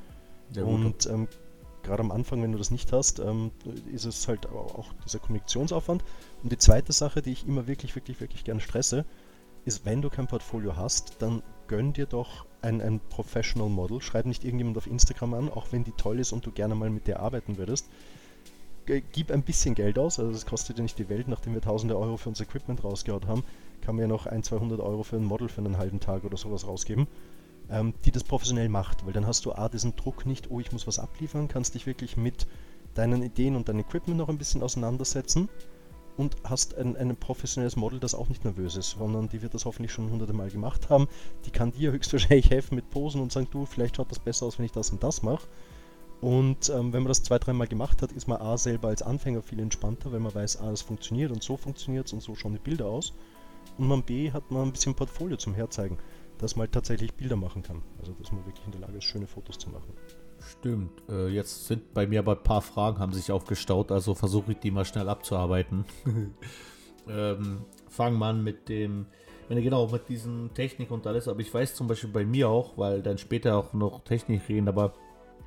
[0.53, 1.27] Ja, und ähm,
[1.83, 3.51] gerade am Anfang, wenn du das nicht hast, ähm,
[3.91, 6.03] ist es halt auch dieser Kommunikationsaufwand.
[6.43, 9.05] Und die zweite Sache, die ich immer wirklich, wirklich, wirklich gerne stresse,
[9.65, 14.01] ist, wenn du kein Portfolio hast, dann gönn dir doch ein, ein Professional Model.
[14.01, 16.89] Schreib nicht irgendjemand auf Instagram an, auch wenn die toll ist und du gerne mal
[16.89, 17.87] mit der arbeiten würdest.
[18.85, 21.97] Gib ein bisschen Geld aus, also das kostet ja nicht die Welt, nachdem wir tausende
[21.97, 23.45] Euro für unser Equipment rausgehauen haben,
[23.81, 26.35] kann man ja noch ein, 200 Euro für ein Model für einen halben Tag oder
[26.35, 27.07] sowas rausgeben
[27.69, 30.71] ähm, die das professionell macht, weil dann hast du A, diesen Druck nicht, oh, ich
[30.71, 32.47] muss was abliefern, kannst dich wirklich mit
[32.93, 35.49] deinen Ideen und deinem Equipment noch ein bisschen auseinandersetzen
[36.17, 39.65] und hast ein, ein professionelles Model, das auch nicht nervös ist, sondern die wird das
[39.65, 41.07] hoffentlich schon hunderte Mal gemacht haben.
[41.45, 44.59] Die kann dir höchstwahrscheinlich helfen mit Posen und sagen, du, vielleicht schaut das besser aus,
[44.59, 45.47] wenn ich das und das mache.
[46.21, 49.41] Und ähm, wenn man das zwei, dreimal gemacht hat, ist man A selber als Anfänger
[49.41, 52.53] viel entspannter, weil man weiß, A, das funktioniert und so funktioniert es und so schauen
[52.53, 53.13] die Bilder aus.
[53.77, 55.97] Und man B hat man ein bisschen Portfolio zum Herzeigen
[56.43, 57.81] dass man halt tatsächlich Bilder machen kann.
[57.99, 59.93] Also dass man wirklich in der Lage ist, schöne Fotos zu machen.
[60.51, 60.91] Stimmt.
[61.09, 64.59] Äh, jetzt sind bei mir aber ein paar Fragen haben sich aufgestaut, also versuche ich
[64.59, 65.85] die mal schnell abzuarbeiten.
[67.07, 69.05] ähm, fangen wir an mit dem,
[69.47, 72.77] wenn genau, mit diesen Technik und alles, aber ich weiß zum Beispiel bei mir auch,
[72.77, 74.93] weil dann später auch noch Technik reden, aber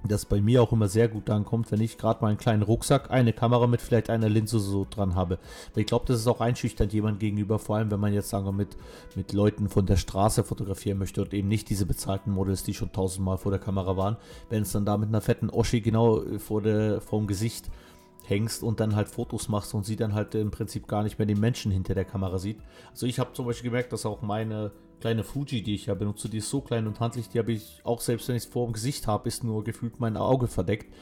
[0.04, 3.10] das bei mir auch immer sehr gut ankommt, wenn ich gerade mal einen kleinen Rucksack,
[3.10, 5.38] eine Kamera mit vielleicht einer Linse so dran habe.
[5.74, 8.46] Weil ich glaube, das ist auch einschüchternd jemand gegenüber, vor allem wenn man jetzt sagen
[8.46, 8.76] wir mit,
[9.14, 12.92] mit Leuten von der Straße fotografieren möchte und eben nicht diese bezahlten Models, die schon
[12.92, 14.16] tausendmal vor der Kamera waren.
[14.48, 17.70] Wenn es dann da mit einer fetten Oschi genau vor, der, vor dem Gesicht
[18.24, 21.26] hängst und dann halt Fotos machst und sie dann halt im Prinzip gar nicht mehr
[21.26, 22.58] den Menschen hinter der Kamera sieht.
[22.90, 26.28] Also ich habe zum Beispiel gemerkt, dass auch meine kleine Fuji, die ich ja benutze,
[26.28, 28.66] die ist so klein und handlich, die habe ich auch selbst wenn ich es vor
[28.66, 30.92] dem Gesicht habe, ist nur gefühlt mein Auge verdeckt.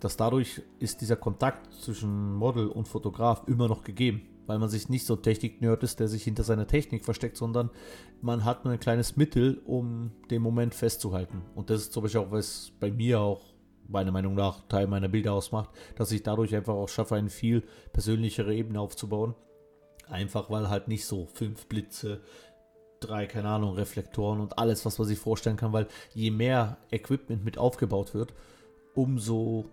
[0.00, 4.88] Dass dadurch ist dieser Kontakt zwischen Model und Fotograf immer noch gegeben, weil man sich
[4.88, 7.70] nicht so Technik-Nerd ist, der sich hinter seiner Technik versteckt, sondern
[8.20, 11.42] man hat nur ein kleines Mittel, um den Moment festzuhalten.
[11.54, 13.56] Und das ist zum Beispiel auch, was bei mir auch
[13.88, 17.62] meiner Meinung nach Teil meiner Bilder ausmacht, dass ich dadurch einfach auch schaffe, eine viel
[17.92, 19.34] persönlichere Ebene aufzubauen.
[20.08, 22.20] Einfach weil halt nicht so fünf Blitze,
[23.00, 27.44] drei, keine Ahnung, Reflektoren und alles, was man sich vorstellen kann, weil je mehr Equipment
[27.44, 28.32] mit aufgebaut wird,
[28.94, 29.66] umso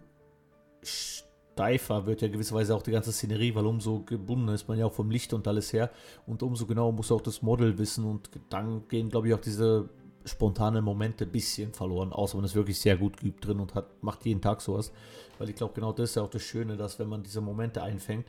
[0.81, 4.93] steifer wird ja gewisserweise auch die ganze Szenerie, weil umso gebunden ist man ja auch
[4.93, 5.91] vom Licht und alles her
[6.25, 9.89] und umso genauer muss auch das Model wissen und dann gehen, glaube ich, auch diese
[10.25, 14.01] spontanen Momente ein bisschen verloren, außer man ist wirklich sehr gut geübt drin und hat,
[14.01, 14.91] macht jeden Tag sowas,
[15.37, 17.83] weil ich glaube, genau das ist ja auch das Schöne, dass wenn man diese Momente
[17.83, 18.27] einfängt,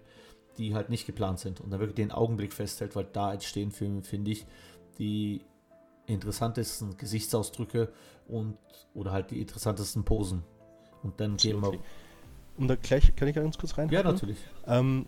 [0.59, 4.30] die halt nicht geplant sind und dann wirklich den Augenblick festhält, weil da entstehen, finde
[4.30, 4.46] ich,
[4.98, 5.42] die
[6.07, 7.92] interessantesten Gesichtsausdrücke
[8.28, 8.57] und
[8.94, 10.42] oder halt die interessantesten Posen.
[11.02, 11.78] Und dann gehen wir.
[12.57, 13.88] Und da gleich kann ich ganz kurz rein.
[13.90, 14.38] Ja, natürlich.
[14.66, 15.07] Ähm,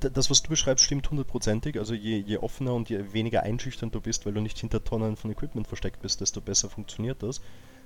[0.00, 1.78] das, was du beschreibst, stimmt hundertprozentig.
[1.78, 5.16] Also je, je, offener und je weniger einschüchternd du bist, weil du nicht hinter Tonnen
[5.16, 7.40] von Equipment versteckt bist, desto besser funktioniert das.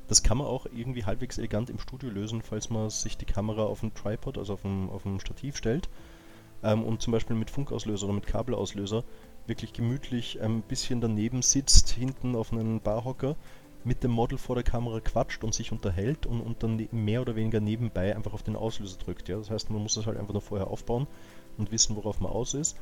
[0.09, 3.63] Das kann man auch irgendwie halbwegs elegant im Studio lösen, falls man sich die Kamera
[3.63, 5.89] auf einen Tripod, also auf ein, auf ein Stativ stellt
[6.63, 9.05] ähm, und zum Beispiel mit Funkauslöser oder mit Kabelauslöser
[9.51, 13.37] wirklich gemütlich ein bisschen daneben sitzt, hinten auf einem Barhocker,
[13.85, 17.21] mit dem Model vor der Kamera quatscht und sich unterhält und, und dann ne-, mehr
[17.21, 19.29] oder weniger nebenbei einfach auf den Auslöser drückt.
[19.29, 19.37] Ja?
[19.37, 21.07] Das heißt, man muss das halt einfach nur vorher aufbauen
[21.59, 22.77] und wissen, worauf man aus ist.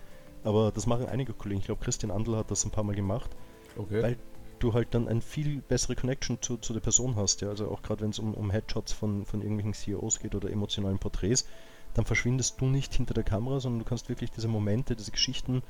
[0.44, 1.60] Aber das machen einige Kollegen.
[1.60, 3.30] Ich glaube, Christian Andl hat das ein paar Mal gemacht.
[3.76, 4.02] Okay.
[4.02, 4.16] Weil
[4.58, 7.40] du halt dann eine viel bessere Connection zu, zu der Person hast.
[7.42, 7.48] Ja?
[7.48, 10.98] Also auch gerade wenn es um, um Headshots von, von irgendwelchen CEOs geht oder emotionalen
[10.98, 11.46] Porträts,
[11.94, 15.62] dann verschwindest du nicht hinter der Kamera, sondern du kannst wirklich diese Momente, diese Geschichten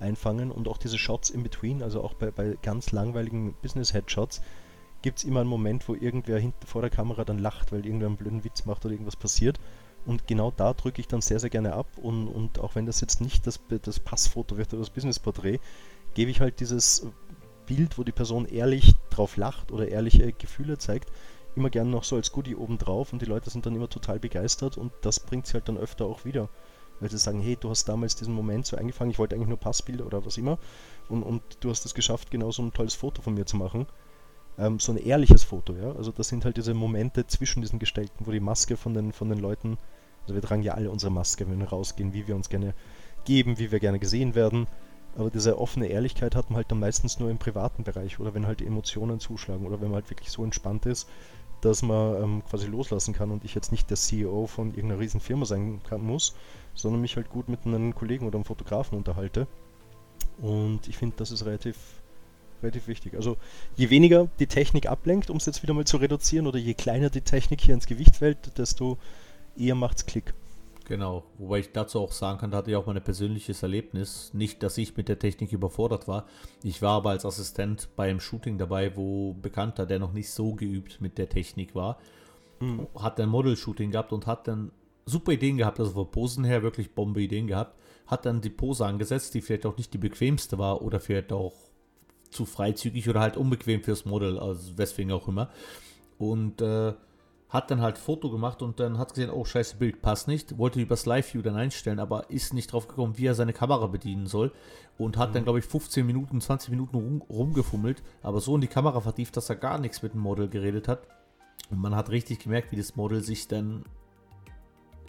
[0.00, 4.40] einfangen und auch diese Shots in between, also auch bei, bei ganz langweiligen Business-Headshots,
[5.02, 8.08] gibt es immer einen Moment, wo irgendwer hinten vor der Kamera dann lacht, weil irgendwer
[8.08, 9.58] einen blöden Witz macht oder irgendwas passiert.
[10.06, 11.86] Und genau da drücke ich dann sehr, sehr gerne ab.
[11.96, 15.60] Und, und auch wenn das jetzt nicht das, das Passfoto wird oder das Business-Porträt,
[16.14, 17.06] gebe ich halt dieses
[17.66, 21.10] Bild, wo die Person ehrlich drauf lacht oder ehrliche Gefühle zeigt,
[21.54, 24.18] immer gerne noch so als Goodie oben drauf und die Leute sind dann immer total
[24.18, 26.48] begeistert und das bringt sie halt dann öfter auch wieder
[27.00, 29.58] weil sie sagen, hey, du hast damals diesen Moment so eingefangen, ich wollte eigentlich nur
[29.58, 30.58] Passbilder oder was immer
[31.08, 33.86] und, und du hast es geschafft, genau so ein tolles Foto von mir zu machen.
[34.58, 35.92] Ähm, so ein ehrliches Foto, ja.
[35.92, 39.28] Also das sind halt diese Momente zwischen diesen Gestalten, wo die Maske von den, von
[39.28, 39.78] den Leuten,
[40.22, 42.74] also wir tragen ja alle unsere Maske, wenn wir rausgehen, wie wir uns gerne
[43.24, 44.66] geben, wie wir gerne gesehen werden.
[45.16, 48.46] Aber diese offene Ehrlichkeit hat man halt dann meistens nur im privaten Bereich oder wenn
[48.46, 51.08] halt die Emotionen zuschlagen oder wenn man halt wirklich so entspannt ist,
[51.60, 55.20] dass man ähm, quasi loslassen kann und ich jetzt nicht der CEO von irgendeiner riesen
[55.20, 56.34] Firma sein kann, muss,
[56.74, 59.46] sondern mich halt gut mit einem Kollegen oder einem Fotografen unterhalte.
[60.40, 61.76] Und ich finde, das ist relativ,
[62.62, 63.14] relativ wichtig.
[63.14, 63.36] Also
[63.76, 67.10] je weniger die Technik ablenkt, um es jetzt wieder mal zu reduzieren, oder je kleiner
[67.10, 68.98] die Technik hier ins Gewicht fällt, desto
[69.56, 70.32] eher macht es Klick.
[70.90, 74.34] Genau, wobei ich dazu auch sagen kann, da hatte ich auch mein persönliches Erlebnis.
[74.34, 76.26] Nicht, dass ich mit der Technik überfordert war.
[76.64, 81.00] Ich war aber als Assistent beim Shooting dabei, wo Bekannter, der noch nicht so geübt
[81.00, 81.98] mit der Technik war,
[82.58, 82.88] mhm.
[82.98, 84.72] hat ein Model-Shooting gehabt und hat dann
[85.06, 87.78] super Ideen gehabt, also von Posen her wirklich Bombe-Ideen gehabt.
[88.08, 91.54] Hat dann die Pose angesetzt, die vielleicht auch nicht die bequemste war oder vielleicht auch
[92.30, 95.50] zu freizügig oder halt unbequem fürs Model, also weswegen auch immer.
[96.18, 96.94] Und äh,
[97.50, 100.80] hat dann halt Foto gemacht und dann hat gesehen, oh scheiße, Bild passt nicht, wollte
[100.80, 104.52] übers Live-View dann einstellen, aber ist nicht drauf gekommen, wie er seine Kamera bedienen soll
[104.98, 105.34] und hat mhm.
[105.34, 109.36] dann, glaube ich, 15 Minuten, 20 Minuten rum, rumgefummelt, aber so in die Kamera vertieft,
[109.36, 111.06] dass er gar nichts mit dem Model geredet hat.
[111.70, 113.84] Und man hat richtig gemerkt, wie das Model sich dann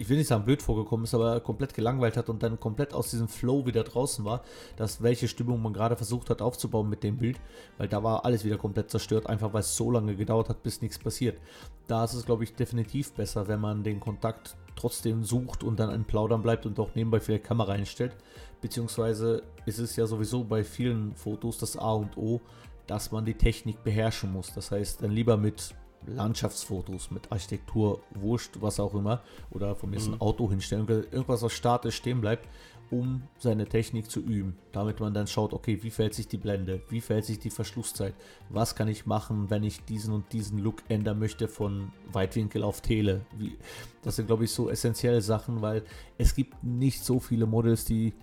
[0.01, 3.11] ich will nicht sagen blöd vorgekommen ist, aber komplett gelangweilt hat und dann komplett aus
[3.11, 4.41] diesem Flow wieder draußen war,
[4.75, 7.39] dass welche Stimmung man gerade versucht hat aufzubauen mit dem Bild,
[7.77, 10.81] weil da war alles wieder komplett zerstört, einfach weil es so lange gedauert hat, bis
[10.81, 11.39] nichts passiert.
[11.85, 15.91] Da ist es, glaube ich, definitiv besser, wenn man den Kontakt trotzdem sucht und dann
[15.91, 18.15] ein Plaudern bleibt und auch nebenbei vielleicht Kamera einstellt.
[18.59, 22.41] Beziehungsweise ist es ja sowieso bei vielen Fotos das A und O,
[22.87, 24.51] dass man die Technik beherrschen muss.
[24.53, 29.99] Das heißt, dann lieber mit Landschaftsfotos mit Architektur, wurscht, was auch immer, oder von mir
[29.99, 30.13] mhm.
[30.13, 32.47] ein Auto hinstellen, irgendwas, was statisch stehen bleibt
[32.91, 34.57] um seine Technik zu üben.
[34.73, 38.13] Damit man dann schaut, okay, wie verhält sich die Blende, wie verhält sich die Verschlusszeit,
[38.49, 42.81] was kann ich machen, wenn ich diesen und diesen Look ändern möchte von Weitwinkel auf
[42.81, 43.21] Tele.
[43.37, 43.57] Wie,
[44.03, 45.83] das sind, glaube ich, so essentielle Sachen, weil
[46.17, 48.13] es gibt nicht so viele Models, die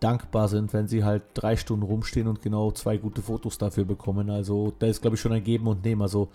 [0.00, 4.30] dankbar sind, wenn sie halt drei Stunden rumstehen und genau zwei gute Fotos dafür bekommen.
[4.30, 6.02] Also da ist, glaube ich, schon ein Geben und Nehmen.
[6.02, 6.30] Also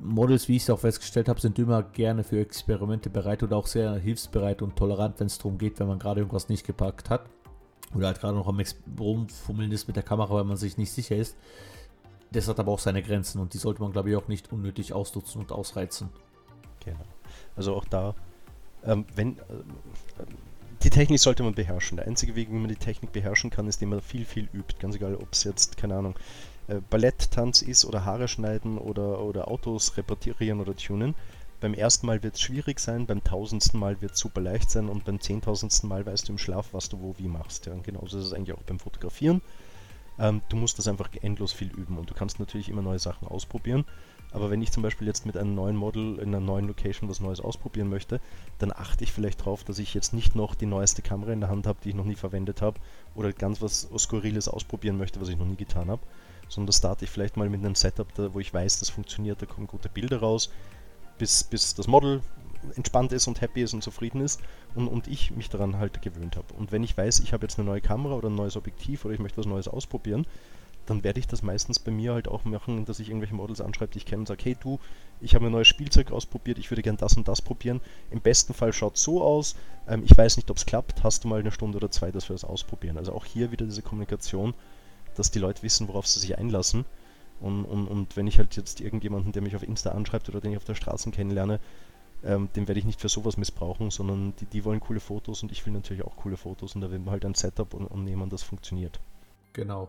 [0.00, 3.66] Models, wie ich es auch festgestellt habe, sind immer gerne für Experimente bereit oder auch
[3.66, 7.28] sehr hilfsbereit und tolerant, wenn es darum geht, wenn man gerade irgendwas nicht gepackt hat.
[7.94, 8.60] Oder halt gerade noch am
[8.98, 11.36] Rumfummeln ist mit der Kamera, weil man sich nicht sicher ist.
[12.32, 14.92] Das hat aber auch seine Grenzen und die sollte man, glaube ich, auch nicht unnötig
[14.92, 16.08] ausnutzen und ausreizen.
[16.84, 17.00] Genau.
[17.56, 18.14] Also auch da,
[18.84, 19.38] ähm, wenn.
[19.38, 19.42] Äh,
[20.82, 21.98] die Technik sollte man beherrschen.
[21.98, 24.76] Der einzige Weg, wie man die Technik beherrschen kann, ist, indem man viel, viel übt.
[24.78, 26.14] Ganz egal, ob es jetzt, keine Ahnung,
[26.70, 31.14] äh, Balletttanz ist oder Haare schneiden oder, oder Autos reparieren oder tunen.
[31.60, 34.88] Beim ersten Mal wird es schwierig sein, beim tausendsten Mal wird es super leicht sein
[34.88, 37.66] und beim zehntausendsten Mal weißt du im Schlaf, was du wo wie machst.
[37.66, 37.72] Ja.
[37.72, 39.42] Und genauso ist es eigentlich auch beim Fotografieren.
[40.18, 43.26] Ähm, du musst das einfach endlos viel üben und du kannst natürlich immer neue Sachen
[43.26, 43.84] ausprobieren.
[44.32, 47.18] Aber wenn ich zum Beispiel jetzt mit einem neuen Model in einer neuen Location was
[47.18, 48.20] Neues ausprobieren möchte,
[48.58, 51.50] dann achte ich vielleicht darauf, dass ich jetzt nicht noch die neueste Kamera in der
[51.50, 52.78] Hand habe, die ich noch nie verwendet habe,
[53.16, 56.00] oder ganz was Skurriles ausprobieren möchte, was ich noch nie getan habe
[56.50, 59.40] sondern da starte ich vielleicht mal mit einem Setup, da, wo ich weiß, das funktioniert,
[59.40, 60.50] da kommen gute Bilder raus,
[61.16, 62.20] bis, bis das Model
[62.76, 64.40] entspannt ist und happy ist und zufrieden ist
[64.74, 66.52] und, und ich mich daran halt gewöhnt habe.
[66.54, 69.14] Und wenn ich weiß, ich habe jetzt eine neue Kamera oder ein neues Objektiv oder
[69.14, 70.26] ich möchte was Neues ausprobieren,
[70.86, 73.92] dann werde ich das meistens bei mir halt auch machen, dass ich irgendwelche Models anschreibe,
[73.92, 74.80] die ich kenne und sage, hey du,
[75.20, 77.80] ich habe ein neues Spielzeug ausprobiert, ich würde gern das und das probieren.
[78.10, 79.54] Im besten Fall schaut es so aus,
[79.88, 82.28] ähm, ich weiß nicht, ob es klappt, hast du mal eine Stunde oder zwei, dass
[82.28, 82.96] wir das ausprobieren.
[82.96, 84.54] Also auch hier wieder diese Kommunikation
[85.14, 86.84] dass die Leute wissen, worauf sie sich einlassen.
[87.40, 90.52] Und, und, und wenn ich halt jetzt irgendjemanden, der mich auf Insta anschreibt oder den
[90.52, 91.58] ich auf der Straße kennenlerne,
[92.22, 95.52] ähm, den werde ich nicht für sowas missbrauchen, sondern die, die wollen coole Fotos und
[95.52, 98.04] ich will natürlich auch coole Fotos und da will man halt ein Setup und, und
[98.04, 99.00] nehmen, das funktioniert.
[99.52, 99.88] Genau.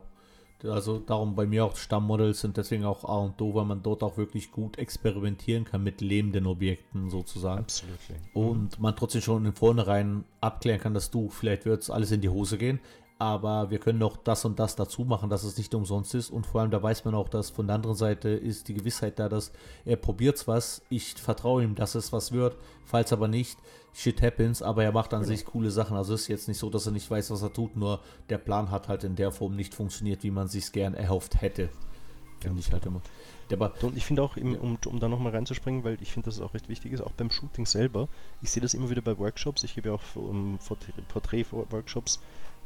[0.63, 4.03] Also darum bei mir auch Stammmodels sind deswegen auch A und O, weil man dort
[4.03, 7.61] auch wirklich gut experimentieren kann mit lebenden Objekten sozusagen.
[7.61, 7.97] Absolut.
[8.33, 12.21] Und man trotzdem schon in vornherein abklären kann, dass du, vielleicht wird es alles in
[12.21, 12.79] die Hose gehen,
[13.21, 16.31] aber wir können noch das und das dazu machen, dass es nicht umsonst ist.
[16.31, 19.19] Und vor allem, da weiß man auch, dass von der anderen Seite ist die Gewissheit
[19.19, 19.51] da, dass
[19.85, 20.81] er probiert was.
[20.89, 22.57] Ich vertraue ihm, dass es was wird.
[22.83, 23.59] Falls aber nicht,
[23.93, 24.63] shit happens.
[24.63, 25.35] Aber er macht an genau.
[25.35, 25.95] sich coole Sachen.
[25.95, 27.75] Also ist jetzt nicht so, dass er nicht weiß, was er tut.
[27.75, 31.41] Nur der Plan hat halt in der Form nicht funktioniert, wie man sich gern erhofft
[31.41, 31.69] hätte.
[32.39, 33.01] Finde ich halt immer.
[33.83, 36.41] und ich finde auch, im, um, um da nochmal reinzuspringen, weil ich finde, dass es
[36.41, 38.07] auch recht wichtig ist, auch beim Shooting selber.
[38.41, 39.63] Ich sehe das immer wieder bei Workshops.
[39.63, 40.57] Ich gebe ja auch um,
[41.09, 42.19] Porträt-Workshops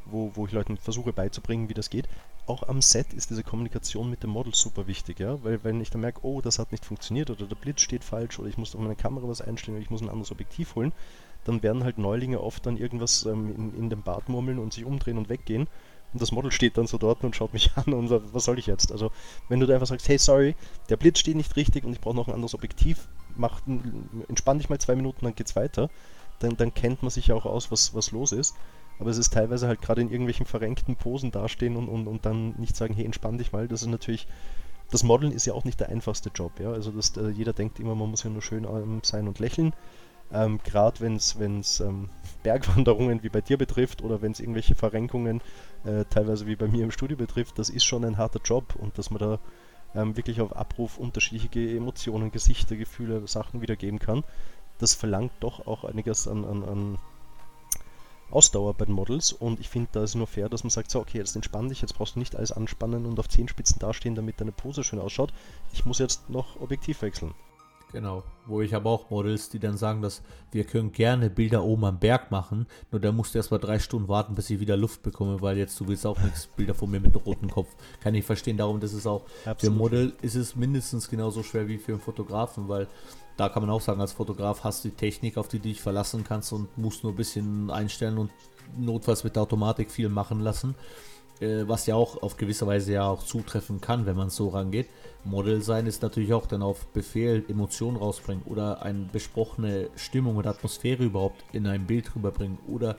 [0.05, 2.07] wo, wo ich Leuten versuche beizubringen, wie das geht.
[2.47, 5.89] Auch am Set ist diese Kommunikation mit dem Model super wichtig, ja, weil wenn ich
[5.89, 8.75] dann merke, oh, das hat nicht funktioniert oder der Blitz steht falsch oder ich muss
[8.75, 10.93] auf meine Kamera was einstellen oder ich muss ein anderes Objektiv holen,
[11.43, 14.85] dann werden halt Neulinge oft dann irgendwas ähm, in, in dem Bad murmeln und sich
[14.85, 15.67] umdrehen und weggehen
[16.15, 18.57] und das Model steht dann so dort und schaut mich an und sagt, was soll
[18.57, 18.89] ich jetzt?
[18.93, 19.11] Also,
[19.49, 20.55] wenn du da einfach sagst, hey, sorry,
[20.87, 23.61] der Blitz steht nicht richtig und ich brauche noch ein anderes Objektiv, mach,
[24.29, 25.89] entspann dich mal zwei Minuten, dann geht's weiter,
[26.39, 28.55] dann, dann kennt man sich ja auch aus, was, was los ist.
[28.99, 32.55] Aber es ist teilweise halt gerade in irgendwelchen verrenkten Posen dastehen und, und, und dann
[32.57, 33.67] nicht sagen, hey, entspann dich mal.
[33.67, 34.27] Das ist natürlich,
[34.91, 36.71] das Modeln ist ja auch nicht der einfachste Job, ja.
[36.71, 39.73] Also das, äh, jeder denkt immer, man muss ja nur schön ähm, sein und lächeln.
[40.31, 42.09] Ähm, gerade wenn es ähm,
[42.43, 45.41] Bergwanderungen wie bei dir betrifft oder wenn es irgendwelche Verrenkungen
[45.83, 48.97] äh, teilweise wie bei mir im Studio betrifft, das ist schon ein harter Job und
[48.97, 49.39] dass man da
[49.93, 54.23] ähm, wirklich auf Abruf unterschiedliche Emotionen, Gesichter, Gefühle, Sachen wiedergeben kann,
[54.77, 56.97] das verlangt doch auch einiges an, an, an
[58.31, 60.99] Ausdauer bei den Models und ich finde, da ist nur fair, dass man sagt, so,
[60.99, 64.41] okay, jetzt entspann dich, jetzt brauchst du nicht alles anspannen und auf Zehenspitzen dastehen, damit
[64.41, 65.33] deine Pose schön ausschaut.
[65.73, 67.33] Ich muss jetzt noch Objektiv wechseln.
[67.91, 71.85] Genau, wo ich habe auch Models, die dann sagen, dass wir können gerne Bilder oben
[71.85, 74.75] am Berg machen, nur da musst du erst mal drei Stunden warten, bis ich wieder
[74.75, 77.69] Luft bekomme, weil jetzt du willst auch nichts Bilder von mir mit einem roten Kopf.
[78.01, 79.61] Kann ich verstehen, darum das ist auch Absolut.
[79.61, 82.87] für ein Model ist es mindestens genauso schwer wie für einen Fotografen, weil
[83.37, 85.81] da kann man auch sagen, als Fotograf hast du die Technik, auf die du dich
[85.81, 88.31] verlassen kannst und musst nur ein bisschen einstellen und
[88.77, 90.75] notfalls mit der Automatik viel machen lassen.
[91.41, 94.87] Äh, was ja auch auf gewisse Weise ja auch zutreffen kann, wenn man so rangeht.
[95.25, 100.51] Model sein ist natürlich auch dann auf Befehl Emotionen rausbringen oder eine besprochene Stimmung oder
[100.51, 102.95] Atmosphäre überhaupt in ein Bild rüberbringen oder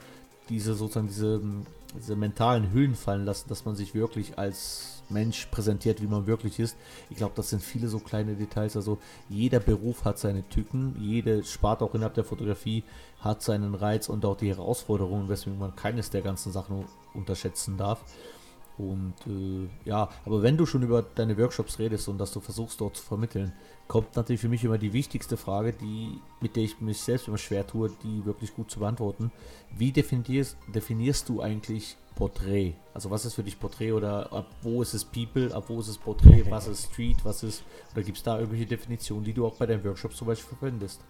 [0.49, 1.41] diese sozusagen diese,
[1.95, 6.59] diese mentalen Hüllen fallen lassen, dass man sich wirklich als Mensch präsentiert, wie man wirklich
[6.59, 6.75] ist.
[7.09, 8.75] Ich glaube, das sind viele so kleine Details.
[8.75, 8.97] Also
[9.29, 12.83] jeder Beruf hat seine Tücken, jede Sparte auch innerhalb der Fotografie
[13.19, 18.03] hat seinen Reiz und auch die Herausforderungen, weswegen man keines der ganzen Sachen unterschätzen darf.
[18.77, 22.79] Und äh, ja, aber wenn du schon über deine Workshops redest und dass du versuchst
[22.79, 23.53] dort zu vermitteln,
[23.87, 27.37] kommt natürlich für mich immer die wichtigste Frage, die, mit der ich mich selbst immer
[27.37, 29.31] schwer tue, die wirklich gut zu beantworten.
[29.75, 32.75] Wie definierst, definierst du eigentlich Porträt?
[32.93, 35.87] Also was ist für dich Porträt oder ab wo ist es People, ab wo ist
[35.87, 37.63] es Porträt, was ist Street, was ist,
[37.93, 41.01] oder gibt es da irgendwelche Definitionen, die du auch bei deinen Workshops zum Beispiel verwendest?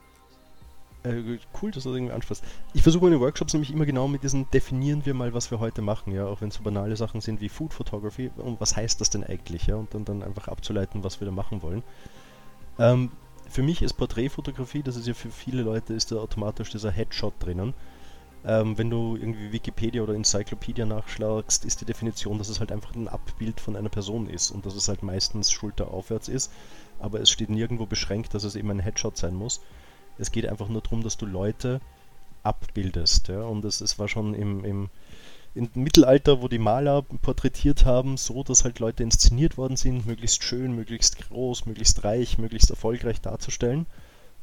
[1.10, 2.44] Äh, cool, dass du das irgendwie ansprichst.
[2.74, 5.82] Ich versuche meine Workshops nämlich immer genau mit diesen definieren wir mal, was wir heute
[5.82, 9.02] machen, ja, auch wenn es so banale Sachen sind wie Food Photography und was heißt
[9.02, 11.84] das denn eigentlich, ja, und dann, dann einfach abzuleiten, was wir da machen wollen.
[12.80, 13.12] Ähm,
[13.50, 17.34] für mich ist Porträtfotografie, das ist ja für viele Leute, ist da automatisch dieser Headshot
[17.40, 17.74] drinnen.
[18.46, 22.94] Ähm, wenn du irgendwie Wikipedia oder Enzyklopädie nachschlagst, ist die Definition, dass es halt einfach
[22.96, 26.52] ein Abbild von einer Person ist und dass es halt meistens schulteraufwärts ist,
[27.00, 29.62] aber es steht nirgendwo beschränkt, dass es eben ein Headshot sein muss.
[30.18, 31.82] Es geht einfach nur darum, dass du Leute
[32.44, 33.28] abbildest.
[33.28, 33.44] Ja?
[33.44, 34.90] Und es, es war schon im, im
[35.58, 40.44] im Mittelalter, wo die Maler porträtiert haben, so dass halt Leute inszeniert worden sind, möglichst
[40.44, 43.88] schön, möglichst groß, möglichst reich, möglichst erfolgreich darzustellen.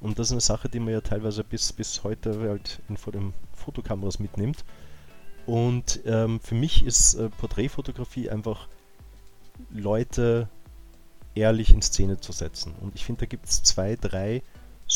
[0.00, 3.12] Und das ist eine Sache, die man ja teilweise bis, bis heute halt in, vor
[3.12, 4.64] den Fotokameras mitnimmt.
[5.46, 8.66] Und ähm, für mich ist äh, Porträtfotografie einfach
[9.70, 10.48] Leute
[11.36, 12.74] ehrlich in Szene zu setzen.
[12.80, 14.42] Und ich finde, da gibt es zwei, drei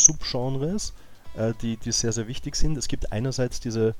[0.04, 0.94] Subgenres,
[1.36, 2.76] äh, die, die sehr, sehr wichtig sind.
[2.76, 3.94] Es gibt einerseits diese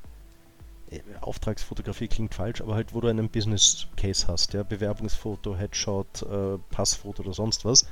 [0.89, 6.23] äh, Auftragsfotografie klingt falsch, aber halt, wo du einen Business Case hast, ja, Bewerbungsfoto, Headshot,
[6.23, 7.85] äh, Passfoto oder sonst was,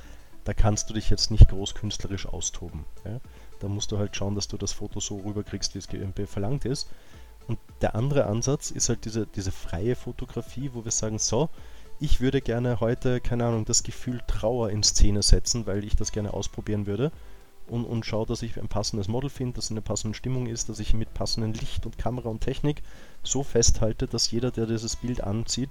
[0.44, 2.84] da kannst du dich jetzt nicht groß künstlerisch austoben.
[3.04, 3.20] Ja.
[3.60, 6.88] Da musst du halt schauen, dass du das Foto so rüberkriegst, wie es verlangt ist.
[7.46, 11.48] Und der andere Ansatz ist halt diese, diese freie Fotografie, wo wir sagen, so,
[11.98, 16.12] ich würde gerne heute, keine Ahnung, das Gefühl Trauer in Szene setzen, weil ich das
[16.12, 17.10] gerne ausprobieren würde
[17.70, 20.80] und, und schaue, dass ich ein passendes Model finde, dass eine passende Stimmung ist, dass
[20.80, 22.82] ich mit passendem Licht und Kamera und Technik
[23.22, 25.70] so festhalte, dass jeder, der dieses Bild anzieht,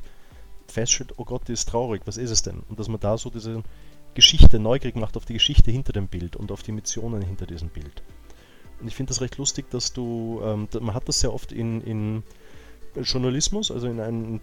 [0.67, 2.63] feststellt, oh Gott, die ist traurig, was ist es denn?
[2.69, 3.63] Und dass man da so diese
[4.13, 7.69] Geschichte neugierig macht auf die Geschichte hinter dem Bild und auf die Emotionen hinter diesem
[7.69, 8.03] Bild.
[8.79, 11.81] Und ich finde das recht lustig, dass du, ähm, man hat das sehr oft in,
[11.81, 12.23] in
[12.95, 14.39] Journalismus, also in einer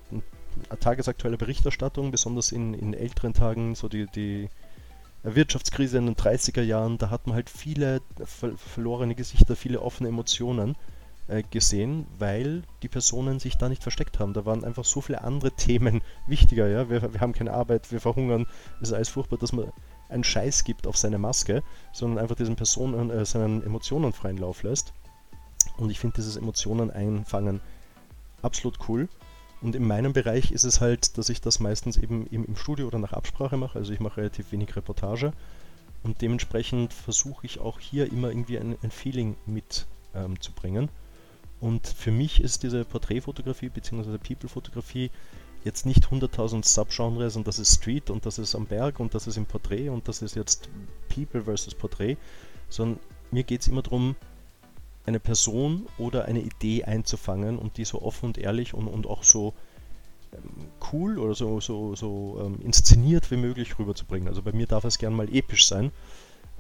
[0.81, 4.49] tagesaktueller Berichterstattung, besonders in, in älteren Tagen, so die, die
[5.25, 10.11] Wirtschaftskrise in den 30er Jahren, da hat man halt viele ver verlorene Gesichter, viele offene
[10.11, 10.77] Emotionen
[11.29, 14.35] äh, gesehen, weil die Personen sich da nicht versteckt haben.
[14.35, 16.69] Da waren einfach so viele andere Themen wichtiger.
[16.69, 16.91] Ja?
[16.91, 18.47] Wir, wir haben keine Arbeit, wir verhungern,
[18.83, 19.73] es ist alles furchtbar, dass man
[20.11, 24.63] einen Scheiß gibt auf seine Maske, sondern einfach diesen Personen äh, seinen Emotionen freien Lauf
[24.63, 24.93] lässt.
[25.79, 27.61] Und ich finde dieses Emotionen einfangen
[28.43, 29.09] absolut cool.
[29.65, 32.87] Und in meinem Bereich ist es halt, dass ich das meistens eben im, im Studio
[32.87, 33.79] oder nach Absprache mache.
[33.79, 35.33] Also ich mache relativ wenig Reportage.
[36.03, 40.85] Und dementsprechend versuche ich auch hier immer irgendwie ein, ein Feeling mitzubringen.
[40.85, 40.89] Ähm,
[41.61, 44.19] und für mich ist diese Porträtfotografie bzw.
[44.19, 45.11] People-Fotografie
[45.65, 49.27] jetzt nicht 100.000 Subgenres und das ist Street und das ist am Berg und das
[49.27, 50.69] ist im Porträt und das ist jetzt
[51.09, 52.19] People versus Porträt,
[52.69, 53.01] sondern
[53.31, 54.15] mir geht es immer darum,
[55.07, 59.23] eine Person oder eine Idee einzufangen und die so offen und ehrlich und, und auch
[59.23, 59.55] so
[60.33, 64.29] ähm, cool oder so, so, so ähm, inszeniert wie möglich rüberzubringen.
[64.29, 65.93] Also bei mir darf es gern mal episch sein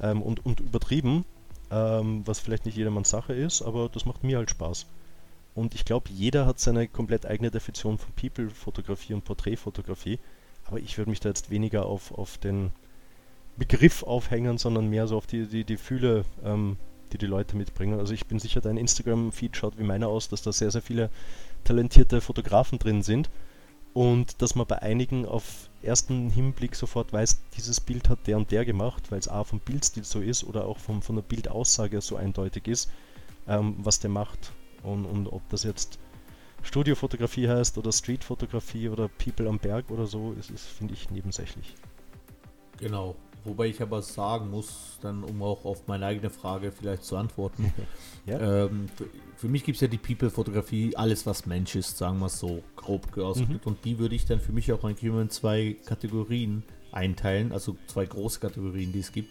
[0.00, 1.24] ähm, und, und übertrieben,
[1.70, 4.86] ähm, was vielleicht nicht jedermanns Sache ist, aber das macht mir halt Spaß.
[5.54, 10.18] Und ich glaube, jeder hat seine komplett eigene Definition von People-Fotografie und Porträtfotografie,
[10.66, 12.72] aber ich würde mich da jetzt weniger auf, auf den
[13.56, 16.76] Begriff aufhängen, sondern mehr so auf die, die, die Fühle ähm,
[17.14, 17.98] die die Leute mitbringen.
[17.98, 21.10] Also ich bin sicher, dein Instagram-Feed schaut wie meiner aus, dass da sehr, sehr viele
[21.62, 23.30] talentierte Fotografen drin sind
[23.94, 28.50] und dass man bei einigen auf ersten Hinblick sofort weiß, dieses Bild hat der und
[28.50, 32.00] der gemacht, weil es A vom Bildstil so ist oder auch vom, von der Bildaussage
[32.00, 32.90] so eindeutig ist,
[33.46, 34.52] ähm, was der macht.
[34.82, 35.98] Und, und ob das jetzt
[36.62, 41.76] Studiofotografie heißt oder Streetfotografie oder People am Berg oder so, ist, ist finde ich, nebensächlich.
[42.78, 43.14] Genau.
[43.44, 47.72] Wobei ich aber sagen muss, dann um auch auf meine eigene Frage vielleicht zu antworten.
[48.26, 48.64] ja.
[48.64, 49.04] ähm, für,
[49.36, 52.62] für, mich gibt es ja die People-Fotografie, alles was Mensch ist, sagen wir es so,
[52.76, 53.66] grob ausgedrückt.
[53.66, 53.72] Mhm.
[53.72, 58.40] Und die würde ich dann für mich auch in zwei Kategorien einteilen, also zwei große
[58.40, 59.30] Kategorien, die es gibt.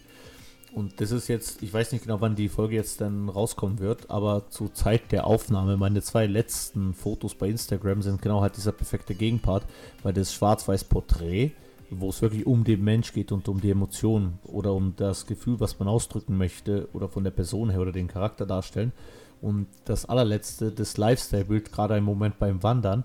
[0.74, 4.10] Und das ist jetzt, ich weiß nicht genau, wann die Folge jetzt dann rauskommen wird,
[4.10, 8.72] aber zur Zeit der Aufnahme, meine zwei letzten Fotos bei Instagram sind genau halt dieser
[8.72, 9.64] perfekte Gegenpart,
[10.02, 11.52] weil das Schwarz-Weiß-Porträt
[12.00, 15.60] wo es wirklich um den Mensch geht und um die Emotionen oder um das Gefühl,
[15.60, 18.92] was man ausdrücken möchte oder von der Person her oder den Charakter darstellen.
[19.40, 23.04] Und das allerletzte, das Lifestyle-Bild, gerade im Moment beim Wandern,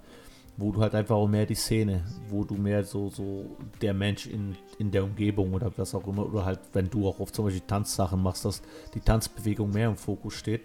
[0.57, 4.27] wo du halt einfach auch mehr die Szene, wo du mehr so, so der Mensch
[4.27, 7.45] in, in der Umgebung oder was auch immer, oder halt, wenn du auch oft zum
[7.45, 8.61] Beispiel Tanzsachen machst, dass
[8.93, 10.61] die Tanzbewegung mehr im Fokus steht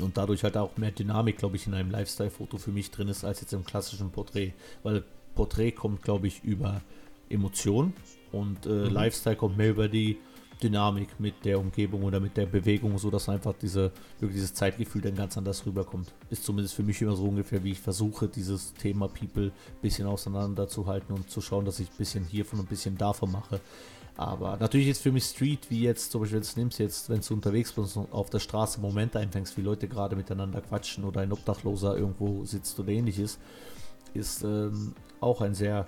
[0.00, 3.24] und dadurch halt auch mehr Dynamik, glaube ich, in einem Lifestyle-Foto für mich drin ist,
[3.24, 4.54] als jetzt im klassischen Porträt.
[4.82, 6.80] Weil Porträt kommt, glaube ich, über
[7.28, 7.92] Emotion
[8.32, 8.86] und äh, mhm.
[8.86, 10.18] Lifestyle kommt mehr über die
[10.62, 15.02] Dynamik mit der Umgebung oder mit der Bewegung, so dass einfach diese, wirklich dieses Zeitgefühl
[15.02, 16.14] dann ganz anders rüberkommt.
[16.30, 20.06] Ist zumindest für mich immer so ungefähr, wie ich versuche, dieses Thema People ein bisschen
[20.06, 23.60] auseinanderzuhalten und zu schauen, dass ich ein bisschen hiervon und ein bisschen davon mache.
[24.16, 27.34] Aber natürlich ist für mich Street, wie jetzt zum Beispiel, jetzt nimmst jetzt, wenn du
[27.34, 31.32] unterwegs bist und auf der Straße Momente einfängst, wie Leute gerade miteinander quatschen oder ein
[31.32, 33.38] Obdachloser irgendwo sitzt oder ähnliches,
[34.12, 35.86] ist ähm, auch ein sehr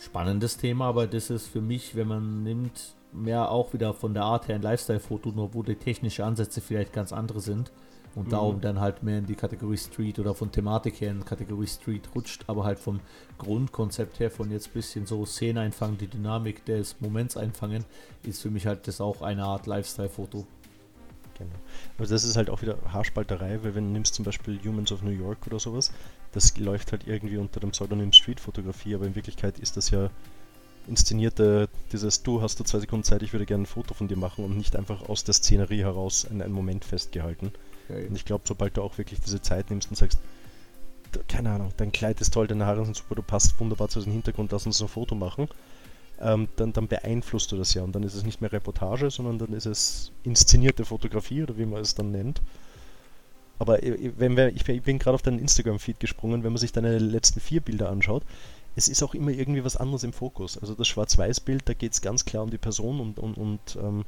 [0.00, 4.24] spannendes Thema, aber das ist für mich, wenn man nimmt, mehr auch wieder von der
[4.24, 7.70] Art her ein Lifestyle-Foto, nur wo die technischen Ansätze vielleicht ganz andere sind
[8.14, 8.30] und mhm.
[8.30, 11.66] darum dann halt mehr in die Kategorie Street oder von Thematik her in die Kategorie
[11.66, 13.00] Street rutscht, aber halt vom
[13.38, 17.84] Grundkonzept her von jetzt ein bisschen so Szene einfangen, die Dynamik des Moments einfangen,
[18.22, 20.46] ist für mich halt das auch eine Art Lifestyle-Foto.
[21.38, 21.50] Genau.
[21.98, 25.02] Also das ist halt auch wieder Haarspalterei, weil wenn du nimmst zum Beispiel Humans of
[25.02, 25.90] New York oder sowas,
[26.32, 30.10] das läuft halt irgendwie unter dem Pseudonym Street-Fotografie, aber in Wirklichkeit ist das ja
[30.86, 34.16] inszenierte, dieses Du hast du zwei Sekunden Zeit, ich würde gerne ein Foto von dir
[34.16, 37.52] machen und nicht einfach aus der Szenerie heraus einen, einen Moment festgehalten.
[37.88, 38.06] Okay.
[38.06, 40.18] Und ich glaube, sobald du auch wirklich diese Zeit nimmst und sagst,
[41.28, 44.12] keine Ahnung, dein Kleid ist toll, deine Haare sind super, du passt wunderbar zu diesem
[44.12, 45.48] Hintergrund, lass uns ein Foto machen,
[46.20, 49.38] ähm, dann, dann beeinflusst du das ja und dann ist es nicht mehr Reportage, sondern
[49.38, 52.40] dann ist es inszenierte Fotografie oder wie man es dann nennt.
[53.60, 57.40] Aber wenn wir, ich bin gerade auf deinen Instagram-Feed gesprungen, wenn man sich deine letzten
[57.40, 58.22] vier Bilder anschaut,
[58.74, 60.56] es ist auch immer irgendwie was anderes im Fokus.
[60.56, 64.06] Also das Schwarz-Weiß-Bild, da geht es ganz klar um die Person und, und, und ähm,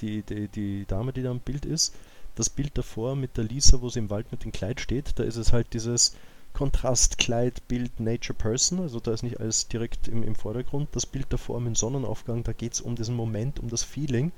[0.00, 1.94] die, die, die Dame, die da im Bild ist.
[2.34, 5.22] Das Bild davor mit der Lisa, wo sie im Wald mit dem Kleid steht, da
[5.22, 6.16] ist es halt dieses
[6.54, 10.88] Kontrast-Kleid, Bild, Nature Person, also da ist nicht alles direkt im, im Vordergrund.
[10.92, 14.32] Das Bild davor mit dem Sonnenaufgang, da geht es um diesen Moment, um das Feeling.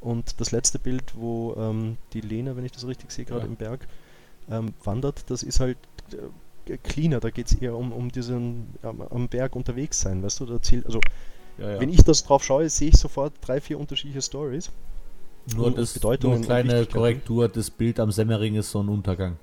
[0.00, 3.46] Und das letzte Bild, wo ähm, die Lena, wenn ich das richtig sehe, gerade ja.
[3.46, 3.86] im Berg
[4.50, 5.78] ähm, wandert, das ist halt
[6.68, 10.40] äh, cleaner, da geht es eher um, um diesen am, am, Berg unterwegs sein, weißt
[10.40, 11.00] du, da zielt, also
[11.58, 11.80] ja, ja.
[11.80, 14.70] wenn ich das drauf schaue, sehe ich sofort drei, vier unterschiedliche Stories.
[15.54, 19.36] Nur, das, Bedeutung nur kleine Korrektur, das Bild am Semmering ist Sonnenuntergang.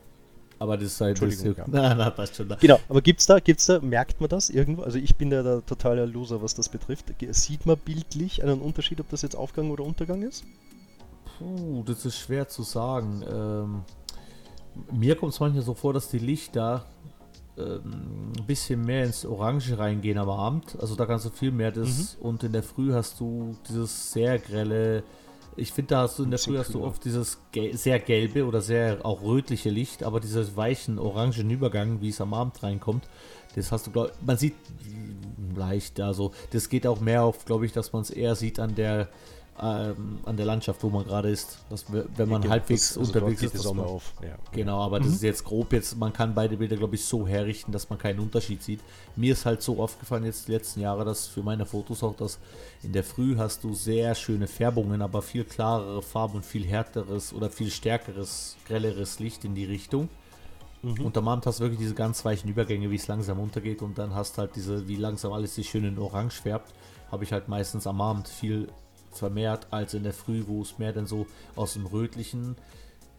[0.60, 1.66] Aber das sei Entschuldigung, das, ja.
[1.68, 2.47] na, na, passt schon.
[2.47, 2.56] Da.
[2.56, 4.84] Genau, aber gibt's da, gibt's da, merkt man das irgendwo?
[4.84, 7.14] Also ich bin ja da totaler Loser, was das betrifft.
[7.32, 10.45] Sieht man bildlich einen Unterschied, ob das jetzt Aufgang oder Untergang ist?
[11.38, 13.24] Puh, das ist schwer zu sagen.
[13.28, 13.82] Ähm,
[14.91, 16.86] mir kommt es manchmal so vor, dass die Lichter
[17.58, 20.78] ähm, ein bisschen mehr ins Orange reingehen am Abend.
[20.80, 22.26] Also da kannst du viel mehr das mhm.
[22.26, 25.04] und in der Früh hast du dieses sehr grelle.
[25.56, 28.45] Ich finde, da hast du in der Früh hast du oft dieses gel sehr gelbe
[28.45, 33.08] oder sehr auch rötliche Licht, aber dieses weichen orangen Übergang, wie es am Abend reinkommt,
[33.56, 34.56] das hast du, glaub, man sieht
[35.56, 38.76] leicht, also das geht auch mehr auf, glaube ich, dass man es eher sieht an
[38.76, 39.10] der
[39.62, 41.60] ähm, an der Landschaft, wo man gerade ist.
[41.70, 44.14] Dass, wenn man ja, halbwegs das, also unterwegs ist, das man, auf.
[44.22, 44.36] Ja.
[44.51, 45.06] Genau, aber mhm.
[45.06, 47.99] das ist jetzt grob jetzt, man kann beide Bilder, glaube ich, so herrichten, dass man
[47.99, 48.80] keinen Unterschied sieht.
[49.16, 52.39] Mir ist halt so aufgefallen jetzt die letzten Jahre, dass für meine Fotos auch, dass
[52.82, 57.32] in der Früh hast du sehr schöne Färbungen, aber viel klarere Farben und viel härteres
[57.32, 60.10] oder viel stärkeres, grelleres Licht in die Richtung.
[60.82, 61.06] Mhm.
[61.06, 63.97] Und am Abend hast du wirklich diese ganz weichen Übergänge, wie es langsam untergeht und
[63.99, 66.74] dann hast halt diese, wie langsam alles sich schön in Orange färbt,
[67.12, 68.68] habe ich halt meistens am Abend viel
[69.20, 72.55] vermehrt als in der Früh, wo es mehr dann so aus dem Rötlichen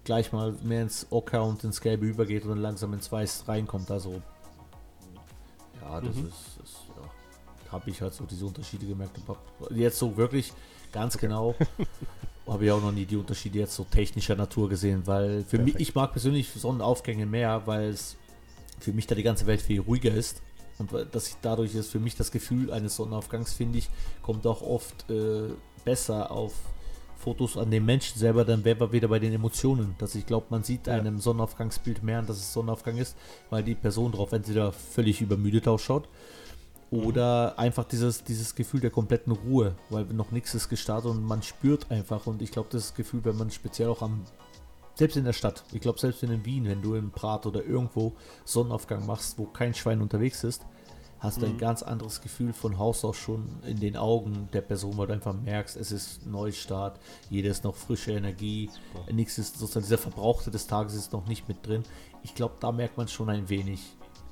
[0.04, 3.90] gleich mal mehr ins Ocker und ins Gelbe übergeht und dann langsam ins Weiß reinkommt.
[3.90, 4.20] Also
[5.80, 6.28] ja, das mhm.
[6.28, 9.18] ist, ist ja, habe ich halt so diese Unterschiede gemerkt.
[9.70, 10.52] Jetzt so wirklich
[10.92, 11.54] ganz genau
[12.46, 15.78] habe ich auch noch nie die Unterschiede jetzt so technischer Natur gesehen, weil für Perfekt.
[15.78, 18.16] mich, ich mag persönlich Sonnenaufgänge mehr, weil es
[18.80, 20.42] für mich da die ganze Welt viel ruhiger ist.
[20.78, 23.88] Und dass ich dadurch ist für mich das Gefühl eines Sonnenaufgangs, finde ich,
[24.22, 25.50] kommt auch oft äh,
[25.84, 26.52] besser auf
[27.16, 29.94] Fotos an den Menschen selber, dann wäre wir wieder bei den Emotionen.
[29.98, 30.94] Dass ich glaube, man sieht ja.
[30.94, 33.16] einem Sonnenaufgangsbild mehr an, dass es Sonnenaufgang ist,
[33.50, 36.08] weil die Person drauf entweder völlig übermüdet ausschaut
[36.90, 37.58] oder mhm.
[37.58, 41.90] einfach dieses, dieses Gefühl der kompletten Ruhe, weil noch nichts ist gestartet und man spürt
[41.90, 42.26] einfach.
[42.26, 44.24] Und ich glaube, das Gefühl, wenn man speziell auch am,
[44.94, 48.12] selbst in der Stadt, ich glaube, selbst in Wien, wenn du im Prat oder irgendwo
[48.44, 50.64] Sonnenaufgang machst, wo kein Schwein unterwegs ist,
[51.24, 51.58] hast du ein mhm.
[51.58, 55.34] ganz anderes Gefühl von Haus aus schon in den Augen der Person, weil du einfach
[55.34, 57.00] merkst, es ist Neustart,
[57.30, 59.12] jeder ist noch frische Energie, Super.
[59.12, 61.82] nichts ist sozusagen dieser Verbrauchte des Tages ist noch nicht mit drin.
[62.22, 63.80] Ich glaube, da merkt man schon ein wenig,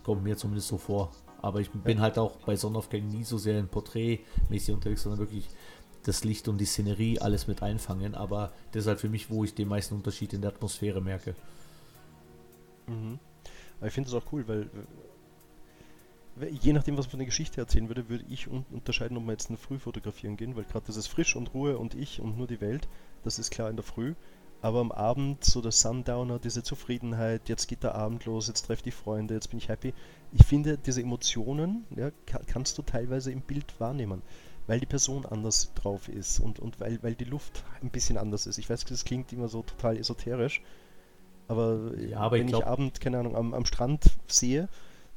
[0.05, 1.11] kommt mir zumindest so vor.
[1.41, 2.03] Aber ich bin ja.
[2.05, 5.49] halt auch bei Sonnenaufgängen nie so sehr in Porträtmäßig unterwegs, sondern wirklich
[6.05, 8.15] das Licht und die Szenerie alles mit einfangen.
[8.15, 11.35] Aber das ist halt für mich, wo ich den meisten Unterschied in der Atmosphäre merke.
[12.87, 13.19] Mhm.
[13.79, 14.71] Aber ich finde es auch cool, weil
[16.51, 19.33] je nachdem, was man von der Geschichte erzählen würde, würde ich un unterscheiden, ob wir
[19.33, 22.21] jetzt in der Früh fotografieren gehen, weil gerade das ist frisch und Ruhe und ich
[22.21, 22.89] und nur die Welt,
[23.23, 24.15] das ist klar in der Früh.
[24.63, 28.79] aber am Abend so der Sundowner, diese Zufriedenheit, jetzt geht der Abend los, jetzt treffe
[28.79, 29.93] ich die Freunde, jetzt bin ich happy.
[30.33, 32.13] Ich finde, diese Emotionen ja,
[32.47, 34.23] kannst du teilweise im Bild wahrnehmen,
[34.69, 38.47] weil die Person anders drauf ist und, und weil, weil die Luft ein bisschen anders
[38.47, 38.57] ist.
[38.59, 40.63] Ich weiß, das klingt immer so total esoterisch,
[41.49, 42.63] aber, ja, aber wenn ich, glaub...
[42.63, 44.69] ich Abend, keine Ahnung, am, am Strand sehe,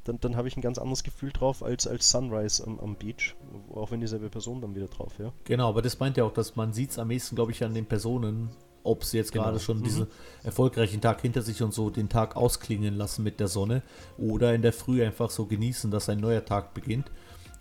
[0.08, 3.34] dann, dann habe ich ein ganz anderes Gefühl drauf als, als Sunrise am, am Beach,
[3.74, 5.32] auch wenn dieselbe Person dann wieder drauf, ja.
[5.44, 7.74] Genau, aber das meint ja auch, dass man sieht es am ehesten, glaube ich, an
[7.74, 8.50] den Personen,
[8.82, 9.44] ob sie jetzt genau.
[9.44, 9.84] gerade schon mhm.
[9.84, 10.06] diesen
[10.44, 13.82] erfolgreichen Tag hinter sich und so den Tag ausklingen lassen mit der Sonne
[14.16, 17.10] oder in der Früh einfach so genießen, dass ein neuer Tag beginnt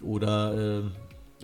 [0.02, 0.84] oder äh,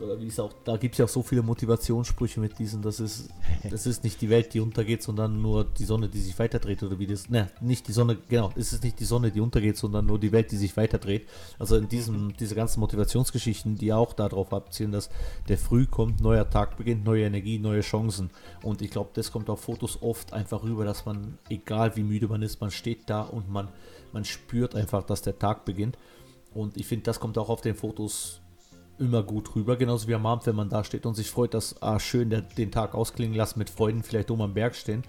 [0.01, 2.99] oder wie es auch, da gibt es ja auch so viele Motivationssprüche mit diesen, das
[2.99, 3.29] ist,
[3.69, 6.99] das ist nicht die Welt, die untergeht, sondern nur die Sonne, die sich weiterdreht oder
[6.99, 10.05] wie das, ne, nicht die Sonne, genau, es ist nicht die Sonne, die untergeht, sondern
[10.05, 11.27] nur die Welt, die sich weiterdreht.
[11.59, 15.09] Also in diesem, diese ganzen Motivationsgeschichten, die auch darauf abzielen, dass
[15.47, 18.29] der Früh kommt, neuer Tag beginnt, neue Energie, neue Chancen.
[18.63, 22.27] Und ich glaube, das kommt auf Fotos oft einfach rüber, dass man, egal wie müde
[22.27, 23.69] man ist, man steht da und man,
[24.11, 25.97] man spürt einfach, dass der Tag beginnt.
[26.53, 28.40] Und ich finde, das kommt auch auf den Fotos
[29.01, 29.75] immer gut rüber.
[29.75, 32.41] Genauso wie am Abend, wenn man da steht und sich freut, dass ah, schön der,
[32.41, 35.03] den Tag ausklingen lassen, mit Freunden vielleicht oben am Berg stehen.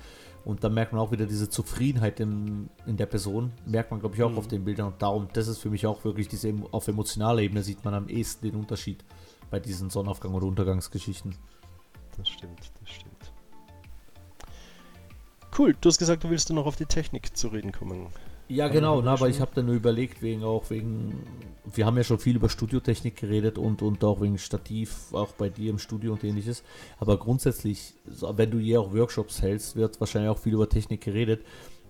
[0.44, 4.16] Und dann merkt man auch wieder diese Zufriedenheit in, in der Person, merkt man, glaube
[4.16, 4.38] ich, auch mhm.
[4.38, 4.88] auf den Bildern.
[4.88, 8.08] Und darum, das ist für mich auch wirklich diese, auf emotionaler Ebene sieht man am
[8.08, 9.04] ehesten den Unterschied
[9.50, 11.36] bei diesen Sonnenaufgang- oder Untergangsgeschichten.
[12.16, 13.32] Das stimmt, das stimmt.
[15.56, 18.08] Cool, du hast gesagt, du willst noch auf die Technik zu reden kommen.
[18.52, 21.22] Ja, genau, na, aber ich habe dann nur überlegt, wegen auch wegen,
[21.72, 25.48] wir haben ja schon viel über Studiotechnik geredet und, und auch wegen Stativ, auch bei
[25.48, 26.62] dir im Studio und ähnliches.
[26.98, 31.46] Aber grundsätzlich, wenn du hier auch Workshops hältst, wird wahrscheinlich auch viel über Technik geredet.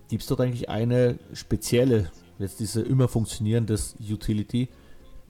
[0.07, 2.09] Gibt es dort eigentlich eine spezielle,
[2.39, 4.69] jetzt diese immer funktionierendes Utility,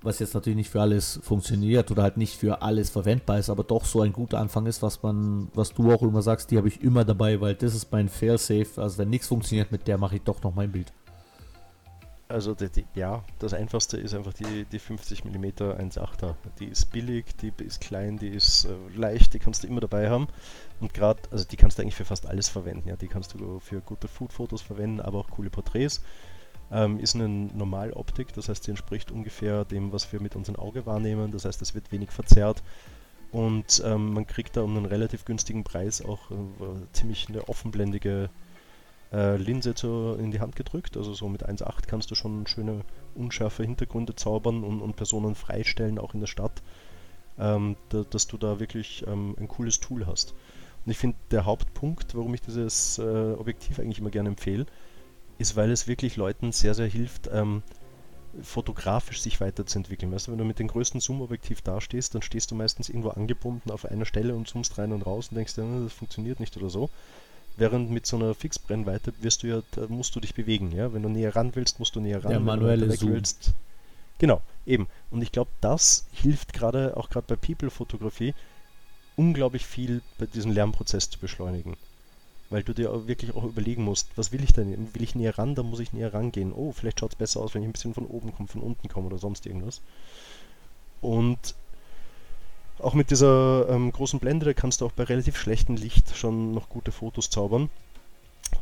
[0.04, 3.64] was jetzt natürlich nicht für alles funktioniert oder halt nicht für alles verwendbar ist, aber
[3.64, 6.68] doch so ein guter Anfang ist, was man, was du auch immer sagst, die habe
[6.68, 8.80] ich immer dabei, weil das ist mein Failsafe.
[8.80, 10.94] Also wenn nichts funktioniert mit der, mache ich doch noch mein Bild.
[12.30, 16.36] Also die, die, ja, das einfachste ist einfach die, die 50 mm 1.8er.
[16.60, 20.10] Die ist billig, die ist klein, die ist äh, leicht, die kannst du immer dabei
[20.10, 20.28] haben.
[20.80, 22.90] Und gerade, also die kannst du eigentlich für fast alles verwenden.
[22.90, 26.02] Ja, die kannst du für gute Food-Fotos verwenden, aber auch coole Porträts.
[26.72, 30.86] Ähm, ist eine Normaloptik, das heißt, sie entspricht ungefähr dem, was wir mit unserem Auge
[30.86, 31.32] wahrnehmen.
[31.32, 32.64] Das heißt, es wird wenig verzerrt.
[33.32, 36.36] Und ähm, man kriegt da um einen relativ günstigen Preis auch äh,
[36.94, 38.30] ziemlich eine offenblendige
[39.14, 40.98] äh, Linse zu, in die Hand gedrückt.
[40.98, 42.82] Also so mit 1.8 kannst du schon schöne
[43.16, 46.62] unscharfe Hintergründe zaubern und, und Personen freistellen, auch in der Stadt,
[47.38, 50.34] ähm, da, dass du da wirklich ähm, ein cooles Tool hast.
[50.86, 54.66] Und ich finde, der Hauptpunkt, warum ich dieses äh, Objektiv eigentlich immer gerne empfehle,
[55.38, 57.64] ist, weil es wirklich Leuten sehr, sehr hilft, ähm,
[58.42, 60.12] fotografisch sich weiterzuentwickeln.
[60.12, 63.70] Weißt du, wenn du mit dem größten Zoom-Objektiv dastehst, dann stehst du meistens irgendwo angebunden
[63.70, 66.70] auf einer Stelle und zoomst rein und raus und denkst dir, das funktioniert nicht oder
[66.70, 66.90] so.
[67.56, 70.92] Während mit so einer Fixbrennweite wirst du ja, musst du dich bewegen, ja.
[70.94, 72.32] Wenn du näher ran willst, musst du näher ran.
[72.32, 73.14] Der manuelle Zoom.
[73.14, 73.54] Willst.
[74.18, 74.88] Genau, eben.
[75.12, 78.34] Und ich glaube, das hilft gerade, auch gerade bei People-Fotografie,
[79.16, 81.78] unglaublich viel bei diesem Lernprozess zu beschleunigen.
[82.50, 84.94] Weil du dir auch wirklich auch überlegen musst, was will ich denn?
[84.94, 86.54] Will ich näher ran, dann muss ich näher rangehen.
[86.54, 88.88] Oh, vielleicht schaut es besser aus, wenn ich ein bisschen von oben komme, von unten
[88.90, 89.82] komme oder sonst irgendwas.
[91.02, 91.56] Und
[92.84, 96.54] auch mit dieser ähm, großen Blende, da kannst du auch bei relativ schlechtem Licht schon
[96.54, 97.70] noch gute Fotos zaubern.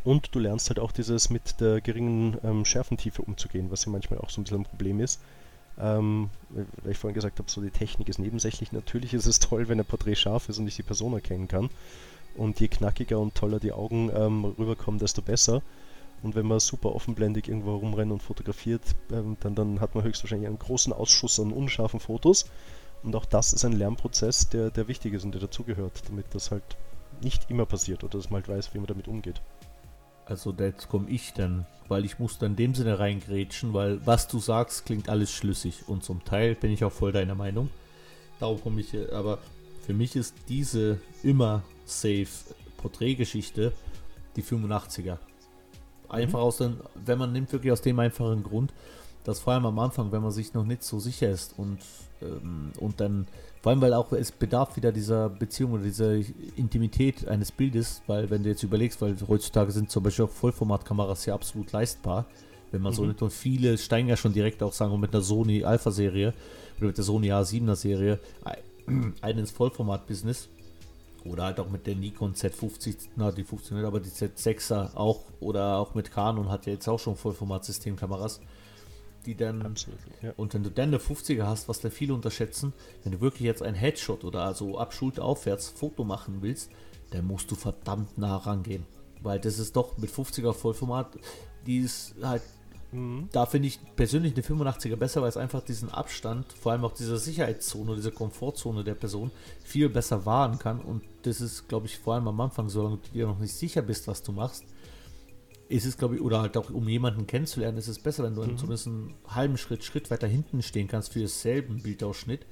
[0.04, 4.20] Und du lernst halt auch dieses mit der geringen ähm, Schärfentiefe umzugehen, was ja manchmal
[4.20, 5.20] auch so ein bisschen ein Problem ist.
[5.80, 8.72] Ähm, weil ich vorhin gesagt habe, so die Technik ist nebensächlich.
[8.72, 11.70] Natürlich ist es toll, wenn ein Porträt scharf ist und ich die Person erkennen kann.
[12.36, 15.62] Und je knackiger und toller die Augen ähm, rüberkommen, desto besser.
[16.24, 20.48] Und wenn man super offenblendig irgendwo rumrennt und fotografiert, ähm, dann, dann hat man höchstwahrscheinlich
[20.48, 22.46] einen großen Ausschuss an unscharfen Fotos.
[23.04, 26.52] Und auch das ist ein Lernprozess, der, der wichtig ist und der dazugehört, damit das
[26.52, 26.64] halt
[27.22, 29.42] nicht immer passiert oder dass man halt weiß, wie man damit umgeht.
[30.26, 34.28] Also jetzt komme ich dann, weil ich muss dann in dem Sinne reingrätschen, weil was
[34.28, 37.70] du sagst, klingt alles schlüssig und zum Teil bin ich auch voll deiner Meinung.
[38.40, 39.40] Darum komme ich, aber
[39.86, 42.28] für mich ist diese immer safe
[42.78, 43.74] Porträtgeschichte
[44.36, 45.18] die 85er.
[46.08, 46.46] Einfach mhm.
[46.46, 48.74] aus dem, wenn man nimmt wirklich aus dem einfachen Grund,
[49.24, 51.80] dass vor allem am Anfang, wenn man sich noch nicht so sicher ist und,
[52.22, 53.28] ähm, und dann,
[53.62, 56.14] vor allem weil auch es bedarf wieder dieser Beziehung oder dieser
[56.56, 61.26] Intimität eines Bildes, weil wenn du jetzt überlegst, weil heutzutage sind zum Beispiel auch Vollformatkameras
[61.26, 62.26] ja absolut leistbar,
[62.72, 62.96] wenn man mhm.
[62.96, 66.34] so nimmt und viele steigen ja schon direkt auch sagen mit einer Sony Alpha Serie
[66.78, 68.20] oder mit der Sony A7er Serie
[69.22, 70.50] ein ins Vollformat-Business.
[71.24, 75.78] Oder halt auch mit der Nikon Z50, na die funktioniert, aber die Z6er auch oder
[75.78, 78.40] auch mit Canon hat ja jetzt auch schon Vollformat-Systemkameras
[79.26, 79.62] die dann.
[79.62, 80.34] Absolut, ja.
[80.38, 83.64] Und wenn du dann eine 50er hast, was da viele unterschätzen, wenn du wirklich jetzt
[83.64, 86.72] ein Headshot oder also ab Schulter aufwärts Foto machen willst,
[87.12, 88.86] dann musst du verdammt nah rangehen.
[89.22, 91.18] Weil das ist doch mit 50er Vollformat,
[91.66, 92.42] die ist halt
[92.92, 93.30] Mhm.
[93.32, 96.94] Da finde ich persönlich eine 85er besser, weil es einfach diesen Abstand, vor allem auch
[96.94, 99.32] diese Sicherheitszone, diese Komfortzone der Person
[99.64, 100.80] viel besser wahren kann.
[100.80, 103.82] Und das ist, glaube ich, vor allem am Anfang, solange du dir noch nicht sicher
[103.82, 104.66] bist, was du machst,
[105.72, 108.44] ist es, glaube ich, oder halt auch um jemanden kennenzulernen, ist es besser, wenn du
[108.44, 108.58] mhm.
[108.58, 112.46] zumindest einen halben Schritt, Schritt weiter hinten stehen kannst für dasselben Bildausschnitt.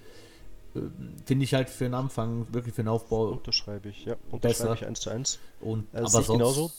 [0.76, 3.30] Ähm, finde ich halt für den Anfang, wirklich für den Aufbau.
[3.30, 4.16] Unterschreibe ich, ja.
[4.32, 4.74] Unterschreibe besser.
[4.74, 5.40] ich eins zu eins.
[5.62, 6.72] Und, äh, aber sonst, genauso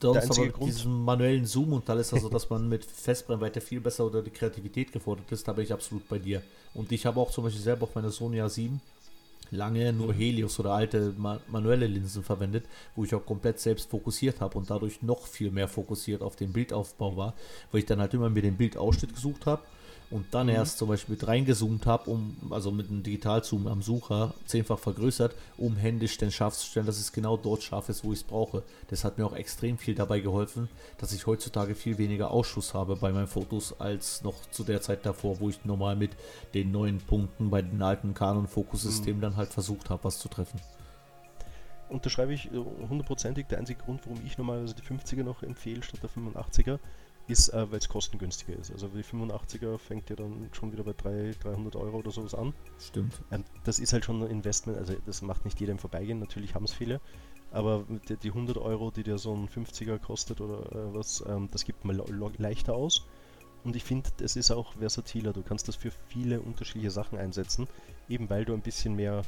[0.00, 0.68] sonst aber Grund.
[0.68, 4.92] diesen manuellen Zoom und alles, also dass man mit Festbrennweite viel besser oder die Kreativität
[4.92, 6.42] gefordert ist, da bin ich absolut bei dir.
[6.74, 8.80] Und ich habe auch zum Beispiel selber auf meiner Sony A7
[9.52, 11.14] lange nur Helios oder alte
[11.48, 12.64] manuelle Linsen verwendet,
[12.96, 16.52] wo ich auch komplett selbst fokussiert habe und dadurch noch viel mehr fokussiert auf den
[16.52, 17.34] Bildaufbau war,
[17.70, 19.62] weil ich dann halt immer mir den Bildausschnitt gesucht habe
[20.12, 20.54] und dann mhm.
[20.54, 25.34] erst zum Beispiel mit reingezoomt habe, um, also mit einem Digitalzoom am Sucher zehnfach vergrößert,
[25.56, 28.24] um händisch den scharf zu stellen, dass es genau dort scharf ist, wo ich es
[28.24, 28.62] brauche.
[28.88, 32.96] Das hat mir auch extrem viel dabei geholfen, dass ich heutzutage viel weniger Ausschuss habe
[32.96, 36.12] bei meinen Fotos als noch zu der Zeit davor, wo ich normal mit
[36.54, 39.22] den neuen Punkten bei den alten Canon-Fokussystemen mhm.
[39.22, 40.60] dann halt versucht habe, was zu treffen
[41.92, 43.46] unterschreibe ich hundertprozentig.
[43.46, 46.78] Der einzige Grund, warum ich normalerweise die 50er noch empfehle statt der 85er,
[47.32, 48.70] ist, äh, weil es kostengünstiger ist.
[48.70, 52.54] Also die 85er fängt ja dann schon wieder bei 300, 300 Euro oder sowas an.
[52.78, 53.20] Stimmt.
[53.30, 56.54] Ähm, das ist halt schon ein Investment, also das macht nicht jeder im Vorbeigehen, natürlich
[56.54, 57.00] haben es viele,
[57.50, 61.48] aber die, die, 100 Euro, die dir so ein 50er kostet oder äh, was, ähm,
[61.50, 62.00] das gibt man
[62.38, 63.06] leichter aus.
[63.64, 65.32] Und ich finde, es ist auch versatiler.
[65.32, 67.68] Du kannst das für viele unterschiedliche Sachen einsetzen,
[68.08, 69.22] eben weil du ein bisschen mehr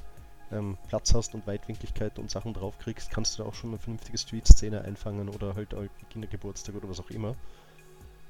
[0.51, 3.79] ähm, Platz hast und Weitwinkligkeit und Sachen drauf kriegst, kannst du da auch schon eine
[3.79, 5.75] vernünftige Street-Szene einfangen oder halt
[6.11, 7.37] Kindergeburtstag oder was auch immer.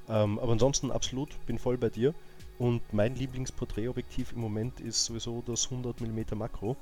[0.08, 2.14] Ähm, aber ansonsten absolut, bin voll bei dir.
[2.58, 6.76] Und mein Lieblingsporträtobjektiv im Moment ist sowieso das 100mm Makro.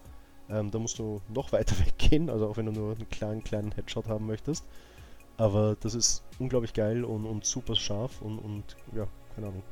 [0.50, 3.72] Ähm, da musst du noch weiter weggehen, also auch wenn du nur einen kleinen, kleinen
[3.72, 4.64] Headshot haben möchtest.
[5.38, 9.62] Aber das ist unglaublich geil und, und super scharf und, und ja, keine Ahnung.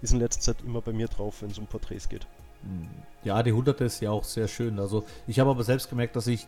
[0.00, 2.26] Ist in letzter Zeit immer bei mir drauf, wenn es um Porträts geht.
[2.62, 2.88] Hm.
[3.24, 4.78] Ja, die 100 ist ja auch sehr schön.
[4.78, 6.46] Also ich habe aber selbst gemerkt, dass ich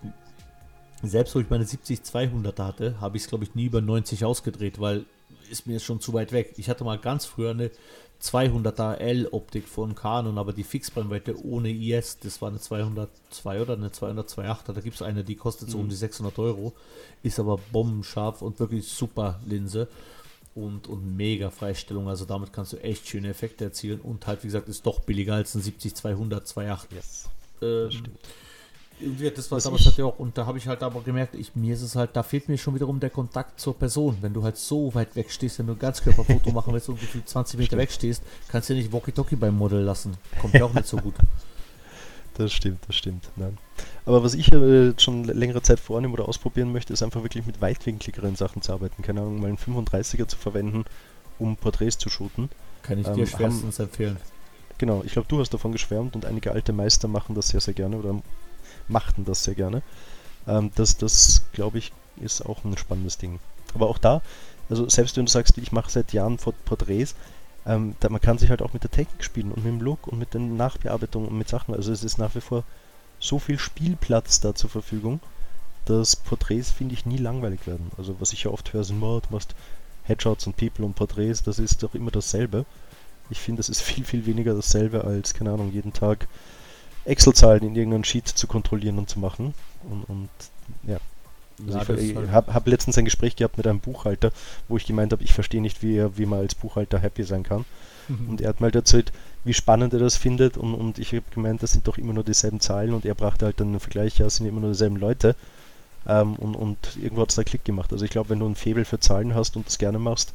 [1.02, 4.80] selbst wo ich meine 70-200 hatte, habe ich es glaube ich nie über 90 ausgedreht,
[4.80, 5.04] weil
[5.50, 6.54] ist mir schon zu weit weg.
[6.56, 7.70] Ich hatte mal ganz früher eine
[8.22, 13.88] 200er L-Optik von Canon, aber die Fixbrennweite ohne IS, das war eine 202 oder eine
[13.88, 14.72] 202,8er.
[14.72, 15.84] Da gibt es eine, die kostet so mhm.
[15.84, 16.72] um die 600 Euro,
[17.22, 19.88] ist aber bombenscharf und wirklich super Linse
[20.54, 22.08] und, und mega Freistellung.
[22.08, 25.34] Also damit kannst du echt schöne Effekte erzielen und halt, wie gesagt, ist doch billiger
[25.34, 26.94] als ein 70-200 2.8.
[26.94, 27.28] Yes.
[27.60, 27.90] Ähm,
[29.34, 31.74] das war damals halt ja auch, und da habe ich halt aber gemerkt, ich, mir
[31.74, 34.18] ist es halt, da fehlt mir schon wiederum der Kontakt zur Person.
[34.20, 37.28] Wenn du halt so weit weg stehst, wenn du ein Ganzkörperfoto machen willst und gefühlt
[37.28, 40.16] 20 Meter weg stehst, kannst du ja nicht Walkie-Talkie beim Model lassen.
[40.40, 41.14] Kommt ja auch nicht so gut.
[42.36, 43.30] Das stimmt, das stimmt.
[43.36, 43.58] Nein.
[44.06, 47.60] Aber was ich äh, schon längere Zeit vornehmen oder ausprobieren möchte, ist einfach wirklich mit
[47.60, 49.02] weitwinkligeren Sachen zu arbeiten.
[49.02, 50.84] Keine Ahnung, mal einen 35er zu verwenden,
[51.38, 52.50] um Porträts zu shooten.
[52.82, 54.16] Kann ich dir ähm, schwerstens empfehlen.
[54.78, 57.74] Genau, ich glaube, du hast davon geschwärmt und einige alte Meister machen das sehr, sehr
[57.74, 58.20] gerne oder
[58.88, 59.82] machten das sehr gerne.
[60.46, 63.40] Ähm, das, das glaube ich, ist auch ein spannendes Ding.
[63.74, 64.22] Aber auch da,
[64.70, 67.14] also selbst wenn du sagst, ich mache seit Jahren Porträts,
[67.66, 70.06] ähm, da, man kann sich halt auch mit der Technik spielen und mit dem Look
[70.06, 71.74] und mit den Nachbearbeitungen und mit Sachen.
[71.74, 72.64] Also es ist nach wie vor
[73.18, 75.20] so viel Spielplatz da zur Verfügung,
[75.86, 77.90] dass Porträts, finde ich, nie langweilig werden.
[77.96, 79.54] Also was ich ja oft höre, sind, oh, du machst
[80.04, 82.66] Headshots und People und Porträts, das ist doch immer dasselbe.
[83.30, 86.28] Ich finde, das ist viel, viel weniger dasselbe als, keine Ahnung, jeden Tag
[87.04, 89.54] Excel-Zahlen in irgendeinem Sheet zu kontrollieren und zu machen.
[89.88, 90.28] Und, und
[90.86, 90.98] ja.
[91.66, 94.32] Also ja, ich, halt habe hab letztens ein Gespräch gehabt mit einem Buchhalter,
[94.68, 97.64] wo ich gemeint habe, ich verstehe nicht, wie, wie man als Buchhalter happy sein kann.
[98.08, 98.28] Mhm.
[98.28, 99.12] Und er hat mal erzählt,
[99.44, 100.56] wie spannend er das findet.
[100.56, 102.92] Und, und ich habe gemeint, das sind doch immer nur dieselben Zahlen.
[102.92, 105.36] Und er brachte halt dann einen Vergleich, ja, es sind immer nur dieselben Leute.
[106.06, 107.92] Ähm, und, und irgendwo hat es da Klick gemacht.
[107.92, 110.34] Also ich glaube, wenn du ein Faible für Zahlen hast und das gerne machst,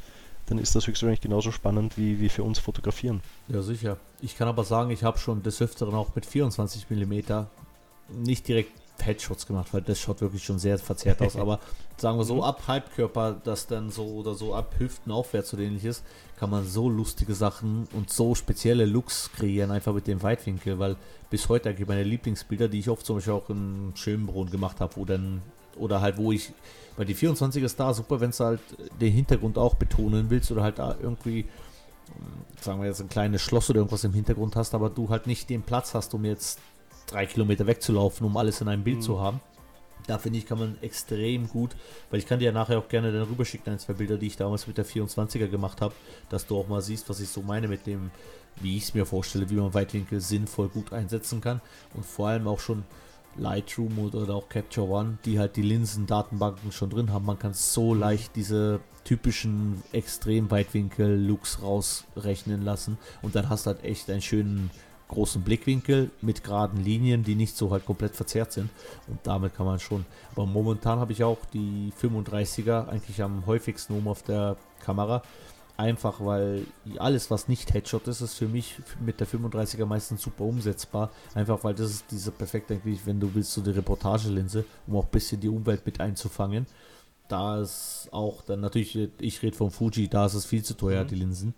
[0.50, 3.22] dann ist das höchstwahrscheinlich genauso spannend wie, wie für uns fotografieren.
[3.48, 3.96] Ja, sicher.
[4.20, 7.20] Ich kann aber sagen, ich habe schon des Öfteren auch mit 24 mm
[8.08, 11.36] nicht direkt Headshots gemacht, weil das schaut wirklich schon sehr verzerrt aus.
[11.36, 11.60] Aber
[11.96, 12.42] sagen wir so, mhm.
[12.42, 16.02] ab Halbkörper, das dann so oder so ab Hüften aufwärts oder ähnliches,
[16.38, 20.96] kann man so lustige Sachen und so spezielle Looks kreieren, einfach mit dem Weitwinkel, weil
[21.30, 24.96] bis heute eigentlich meine Lieblingsbilder, die ich oft zum Beispiel auch in Schönbrunn gemacht habe,
[24.96, 25.42] wo dann,
[25.76, 26.52] oder halt wo ich
[27.00, 28.60] weil die 24 ist da super, wenn du halt
[29.00, 31.46] den Hintergrund auch betonen willst oder halt da irgendwie,
[32.60, 35.48] sagen wir jetzt ein kleines Schloss oder irgendwas im Hintergrund hast, aber du halt nicht
[35.48, 36.58] den Platz hast, um jetzt
[37.06, 39.00] drei Kilometer wegzulaufen, um alles in einem Bild mhm.
[39.00, 39.40] zu haben.
[40.08, 41.70] Da finde ich, kann man extrem gut,
[42.10, 44.36] weil ich kann dir ja nachher auch gerne dann rüberschicken, ein, zwei Bilder, die ich
[44.36, 45.94] damals mit der 24er gemacht habe,
[46.28, 48.10] dass du auch mal siehst, was ich so meine mit dem,
[48.56, 51.62] wie ich es mir vorstelle, wie man Weitwinkel sinnvoll gut einsetzen kann
[51.94, 52.84] und vor allem auch schon
[53.40, 57.26] Lightroom oder auch Capture One, die halt die Linsendatenbanken schon drin haben.
[57.26, 63.84] Man kann so leicht diese typischen extrem Weitwinkel-Looks rausrechnen lassen und dann hast du halt
[63.84, 64.70] echt einen schönen
[65.08, 68.70] großen Blickwinkel mit geraden Linien, die nicht so halt komplett verzerrt sind
[69.08, 70.06] und damit kann man schon.
[70.32, 75.22] Aber momentan habe ich auch die 35er eigentlich am häufigsten oben auf der Kamera
[75.80, 76.66] Einfach weil
[76.98, 81.10] alles, was nicht Headshot ist, ist für mich mit der 35er meistens super umsetzbar.
[81.32, 85.04] Einfach weil das ist diese perfekte, eigentlich, wenn du willst, so die Reportagelinse, um auch
[85.04, 86.66] ein bisschen die Umwelt mit einzufangen.
[87.28, 91.04] Da ist auch dann natürlich, ich rede von Fuji, da ist es viel zu teuer,
[91.04, 91.08] mhm.
[91.08, 91.54] die Linsen.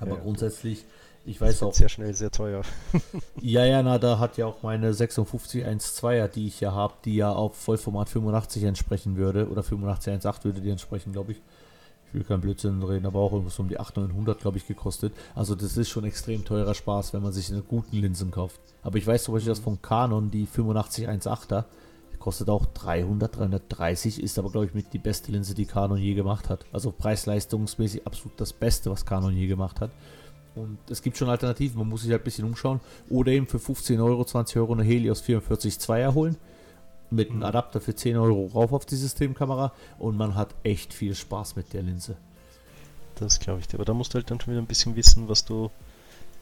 [0.00, 0.84] Aber ja, grundsätzlich,
[1.24, 1.74] ich weiß auch.
[1.74, 2.62] Sehr schnell, sehr teuer.
[3.40, 7.30] ja, ja, na, da hat ja auch meine 5612er, die ich ja habe, die ja
[7.30, 11.40] auf Vollformat 85 entsprechen würde, oder 8518 würde die entsprechen, glaube ich
[12.08, 15.12] ich will kein Blödsinn reden, aber auch irgendwas um die 800, glaube ich, gekostet.
[15.34, 18.60] Also das ist schon extrem teurer Spaß, wenn man sich eine guten Linsen kauft.
[18.82, 21.64] Aber ich weiß zum Beispiel, dass von Canon die 8518er
[22.18, 26.14] kostet auch 300, 330, ist aber, glaube ich, mit die beste Linse, die Canon je
[26.14, 26.64] gemacht hat.
[26.72, 29.90] Also preis-leistungsmäßig absolut das Beste, was Canon je gemacht hat.
[30.54, 32.80] Und es gibt schon Alternativen, man muss sich halt ein bisschen umschauen.
[33.08, 36.36] Oder eben für 15 Euro, 20 Euro eine Helios 44 2er holen
[37.10, 41.14] mit einem Adapter für 10 Euro rauf auf die Systemkamera und man hat echt viel
[41.14, 42.16] Spaß mit der Linse.
[43.16, 43.74] Das glaube ich dir.
[43.74, 45.70] Aber da musst du halt dann schon wieder ein bisschen wissen, was du,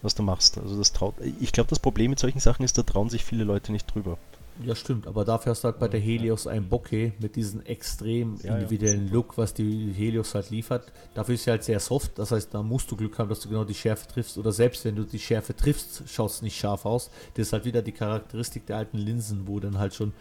[0.01, 0.57] was du machst.
[0.57, 1.15] Also das traut.
[1.39, 4.17] Ich glaube, das Problem mit solchen Sachen ist, da trauen sich viele Leute nicht drüber.
[4.65, 8.39] Ja, stimmt, aber dafür hast du halt bei der Helios ein Bokeh mit diesem extrem
[8.41, 9.13] ja, individuellen ja.
[9.13, 10.91] Look, was die Helios halt liefert.
[11.13, 13.49] Dafür ist sie halt sehr soft, das heißt, da musst du Glück haben, dass du
[13.49, 14.37] genau die Schärfe triffst.
[14.37, 17.11] Oder selbst wenn du die Schärfe triffst, schaust es nicht scharf aus.
[17.35, 20.13] Das ist halt wieder die Charakteristik der alten Linsen, wo dann halt schon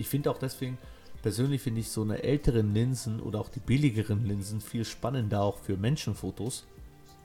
[0.00, 0.78] ich finde auch deswegen,
[1.22, 5.58] persönlich finde ich so eine älteren Linsen oder auch die billigeren Linsen viel spannender auch
[5.58, 6.64] für Menschenfotos.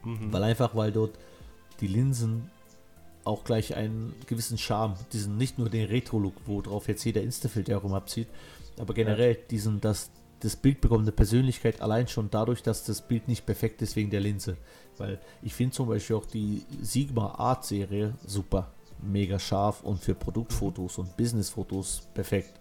[0.04, 0.32] Mhm.
[0.32, 1.18] Weil einfach, weil dort
[1.80, 2.52] die Linsen
[3.24, 7.94] auch gleich einen gewissen Charme, diesen nicht nur den Retro-Look, worauf jetzt jeder Instafilter herum
[7.94, 8.28] abzieht,
[8.78, 10.12] aber generell diesen, dass
[10.42, 14.12] das Bild bekommt eine Persönlichkeit allein schon dadurch, dass das Bild nicht perfekt ist wegen
[14.12, 14.58] der Linse.
[14.98, 18.72] Weil ich finde zum Beispiel auch die Sigma Art Serie super,
[19.02, 22.60] mega scharf und für Produktfotos und Businessfotos perfekt.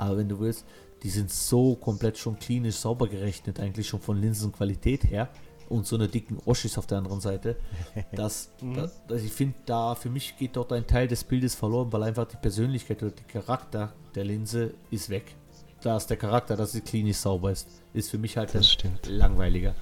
[0.00, 0.64] Aber wenn du willst,
[1.02, 5.28] die sind so komplett schon klinisch sauber gerechnet, eigentlich schon von Linsenqualität her.
[5.68, 7.56] Und so eine dicken Oschis auf der anderen Seite.
[8.12, 8.74] dass, mhm.
[8.74, 12.02] dass, dass ich finde, da für mich geht dort ein Teil des Bildes verloren, weil
[12.02, 15.36] einfach die Persönlichkeit oder der Charakter der Linse ist weg.
[15.82, 19.06] Da ist der Charakter, dass sie klinisch sauber ist, ist für mich halt das stimmt.
[19.06, 19.74] langweiliger.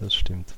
[0.00, 0.54] Das stimmt.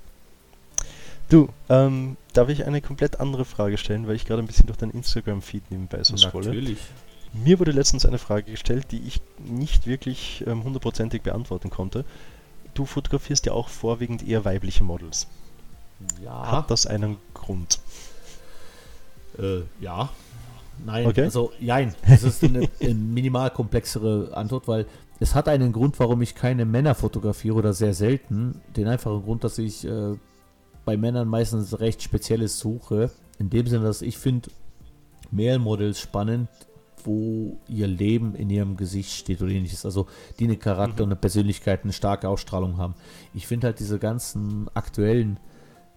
[1.28, 4.78] Du, ähm, darf ich eine komplett andere Frage stellen, weil ich gerade ein bisschen durch
[4.78, 6.49] dein Instagram-Feed nebenbei so scrolle?
[6.49, 6.78] Natürlich.
[7.45, 12.05] Mir wurde letztens eine Frage gestellt, die ich nicht wirklich ähm, hundertprozentig beantworten konnte.
[12.74, 15.26] Du fotografierst ja auch vorwiegend eher weibliche Models.
[16.22, 16.51] Ja.
[16.51, 17.80] Hat das einen Grund?
[19.39, 20.11] Äh, ja.
[20.84, 21.22] Nein, okay.
[21.22, 21.95] also nein.
[22.07, 24.87] Das ist eine, eine minimal komplexere Antwort, weil
[25.20, 28.61] es hat einen Grund, warum ich keine Männer fotografiere oder sehr selten.
[28.76, 30.14] Den einfachen Grund, dass ich äh,
[30.84, 33.11] bei Männern meistens recht Spezielles suche.
[33.39, 34.51] In dem Sinne, dass ich finde
[35.30, 36.49] Male Models spannend,
[37.07, 39.84] wo ihr Leben in ihrem Gesicht steht oder ähnliches.
[39.84, 40.07] Also
[40.38, 41.04] die eine Charakter mhm.
[41.04, 42.94] und eine Persönlichkeit, eine starke Ausstrahlung haben.
[43.32, 45.38] Ich finde halt diese ganzen aktuellen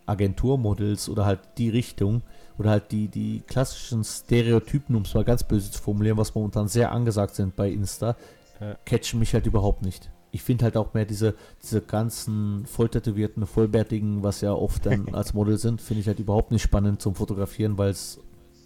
[0.06, 2.22] Agenturmodels oder halt die Richtung
[2.58, 6.68] oder halt die, die klassischen Stereotypen, um es mal ganz böse zu formulieren, was momentan
[6.68, 8.16] sehr angesagt sind bei Insta,
[8.60, 8.76] ja.
[8.86, 10.10] catchen mich halt überhaupt nicht.
[10.32, 15.34] Ich finde halt auch mehr diese, diese ganzen volltätowierten, vollbärtigen, was ja oft dann als
[15.34, 18.20] Model sind, finde ich halt überhaupt nicht spannend zum Fotografieren, weil es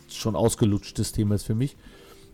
[0.09, 1.77] schon ausgelutschtes Thema ist für mich.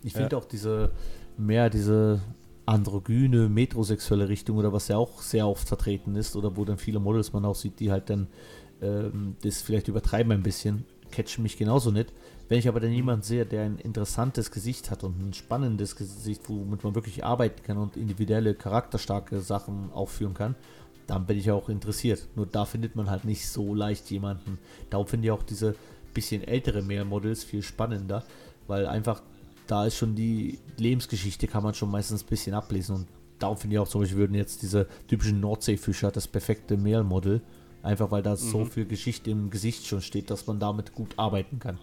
[0.04, 0.38] Ich finde ja.
[0.38, 0.91] auch diese,
[1.38, 2.22] mehr diese
[2.66, 7.00] androgyne, metrosexuelle Richtung oder was ja auch sehr oft vertreten ist oder wo dann viele
[7.00, 8.28] Models man auch sieht, die halt dann
[8.82, 12.14] ähm, das vielleicht übertreiben ein bisschen, catchen mich genauso nicht.
[12.47, 16.43] Wenn ich aber dann jemanden sehe, der ein interessantes Gesicht hat und ein spannendes Gesicht,
[16.47, 20.56] womit man wirklich arbeiten kann und individuelle, charakterstarke Sachen aufführen kann,
[21.06, 22.28] dann bin ich auch interessiert.
[22.36, 24.60] Nur da findet man halt nicht so leicht jemanden.
[24.89, 25.76] Darum finde ich auch diese
[26.14, 28.24] bisschen ältere Mehrmodels viel spannender,
[28.68, 29.22] weil einfach
[29.70, 32.95] da ist schon die Lebensgeschichte, kann man schon meistens ein bisschen ablesen.
[32.95, 33.07] Und
[33.38, 37.41] darum finde ich auch zum Beispiel, würden jetzt diese typischen Nordseefischer das perfekte Mail-Model,
[37.84, 38.38] einfach weil da mhm.
[38.38, 41.78] so viel Geschichte im Gesicht schon steht, dass man damit gut arbeiten kann.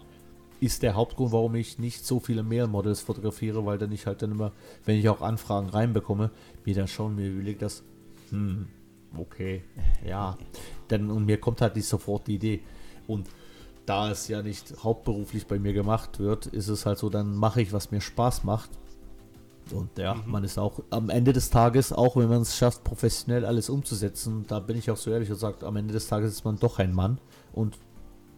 [0.59, 4.31] Ist der Hauptgrund, warum ich nicht so viele Mail-Models fotografiere, weil dann ich halt dann
[4.31, 4.51] immer,
[4.83, 6.31] wenn ich auch Anfragen reinbekomme,
[6.65, 7.83] mir dann schon mir überlegt, dass,
[8.31, 8.67] hm,
[9.17, 9.63] okay,
[10.05, 10.37] ja,
[10.89, 12.61] dann und mir kommt halt nicht sofort die Idee.
[13.05, 13.29] Und
[13.87, 17.61] da es ja nicht hauptberuflich bei mir gemacht wird, ist es halt so, dann mache
[17.61, 18.69] ich, was mir Spaß macht.
[19.71, 20.31] Und ja, mhm.
[20.31, 24.45] man ist auch am Ende des Tages, auch wenn man es schafft, professionell alles umzusetzen,
[24.47, 26.79] da bin ich auch so ehrlich und sage, am Ende des Tages ist man doch
[26.79, 27.19] ein Mann
[27.53, 27.77] und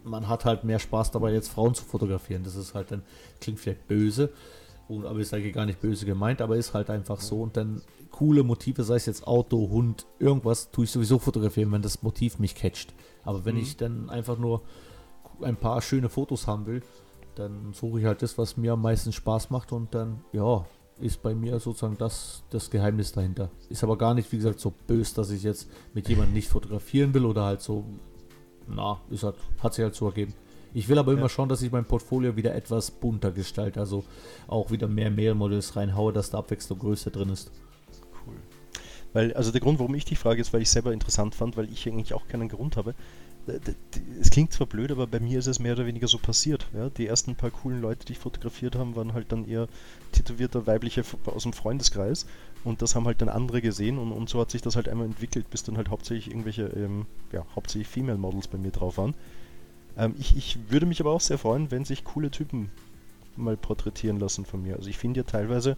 [0.04, 2.44] man hat halt mehr Spaß dabei, jetzt Frauen zu fotografieren.
[2.44, 3.04] Das ist halt dann,
[3.42, 4.32] klingt vielleicht böse,
[4.90, 7.44] und, aber ist eigentlich gar nicht böse gemeint, aber ist halt einfach so.
[7.44, 7.82] Und dann
[8.12, 12.40] coole Motive, sei es jetzt Auto, Hund, irgendwas, tue ich sowieso fotografieren, wenn das Motiv
[12.40, 12.94] mich catcht.
[13.24, 13.62] Aber wenn mhm.
[13.62, 14.64] ich dann einfach nur
[15.44, 16.82] ein paar schöne Fotos haben will,
[17.36, 20.66] dann suche ich halt das, was mir am meisten Spaß macht und dann, ja,
[21.00, 23.50] ist bei mir sozusagen das, das Geheimnis dahinter.
[23.70, 27.14] Ist aber gar nicht, wie gesagt, so böse, dass ich jetzt mit jemandem nicht fotografieren
[27.14, 27.86] will oder halt so,
[28.68, 30.34] na, ist halt, hat sich halt so ergeben.
[30.74, 31.18] Ich will aber ja.
[31.18, 34.04] immer schauen, dass ich mein Portfolio wieder etwas bunter gestalte, also
[34.48, 37.52] auch wieder mehr Mail-Models reinhaue, dass da Abwechslung größer drin ist.
[38.28, 38.36] Cool.
[39.14, 41.72] Weil, also der Grund, warum ich dich frage, ist, weil ich selber interessant fand, weil
[41.72, 42.94] ich eigentlich auch keinen Grund habe
[44.20, 46.68] es klingt zwar blöd, aber bei mir ist es mehr oder weniger so passiert.
[46.74, 46.90] Ja?
[46.90, 49.68] Die ersten paar coolen Leute, die ich fotografiert habe, waren halt dann eher
[50.12, 52.26] tätowierter weibliche aus dem Freundeskreis
[52.64, 55.06] und das haben halt dann andere gesehen und, und so hat sich das halt einmal
[55.06, 59.14] entwickelt, bis dann halt hauptsächlich irgendwelche, ähm, ja, hauptsächlich Female Models bei mir drauf waren.
[59.98, 62.70] Ähm, ich, ich würde mich aber auch sehr freuen, wenn sich coole Typen
[63.36, 64.76] mal porträtieren lassen von mir.
[64.76, 65.78] Also ich finde ja teilweise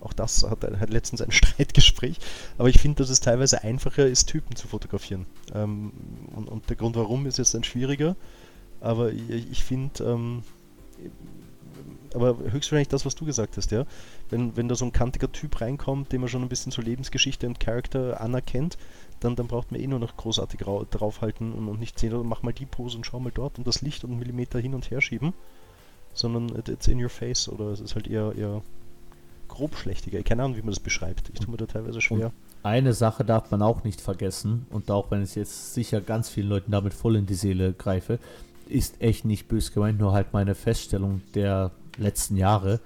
[0.00, 2.18] auch das hat, hat letztens ein Streitgespräch.
[2.58, 5.26] Aber ich finde, dass es teilweise einfacher ist, Typen zu fotografieren.
[5.54, 5.92] Ähm,
[6.34, 8.16] und, und, der Grund warum ist jetzt dann schwieriger.
[8.80, 10.42] Aber ich, ich finde, ähm,
[12.14, 13.84] aber höchstwahrscheinlich das, was du gesagt hast, ja.
[14.30, 17.46] Wenn, wenn da so ein kantiger Typ reinkommt, den man schon ein bisschen zur Lebensgeschichte
[17.46, 18.78] und Charakter anerkennt,
[19.20, 22.52] dann, dann braucht man eh nur noch großartig draufhalten und, und nicht sehen, mach mal
[22.52, 25.00] die Pose und schau mal dort und das Licht und einen Millimeter hin und her
[25.00, 25.34] schieben.
[26.12, 28.62] Sondern it's in your face oder es ist halt eher, eher
[29.48, 30.22] grobschlächtiger.
[30.22, 31.30] Keine Ahnung, wie man das beschreibt.
[31.32, 32.26] Ich tue mir da teilweise schwer.
[32.26, 32.32] Und
[32.62, 36.48] eine Sache darf man auch nicht vergessen, und auch wenn es jetzt sicher ganz vielen
[36.48, 38.18] Leuten damit voll in die Seele greife,
[38.68, 42.80] ist echt nicht bös gemeint, nur halt meine Feststellung der letzten Jahre,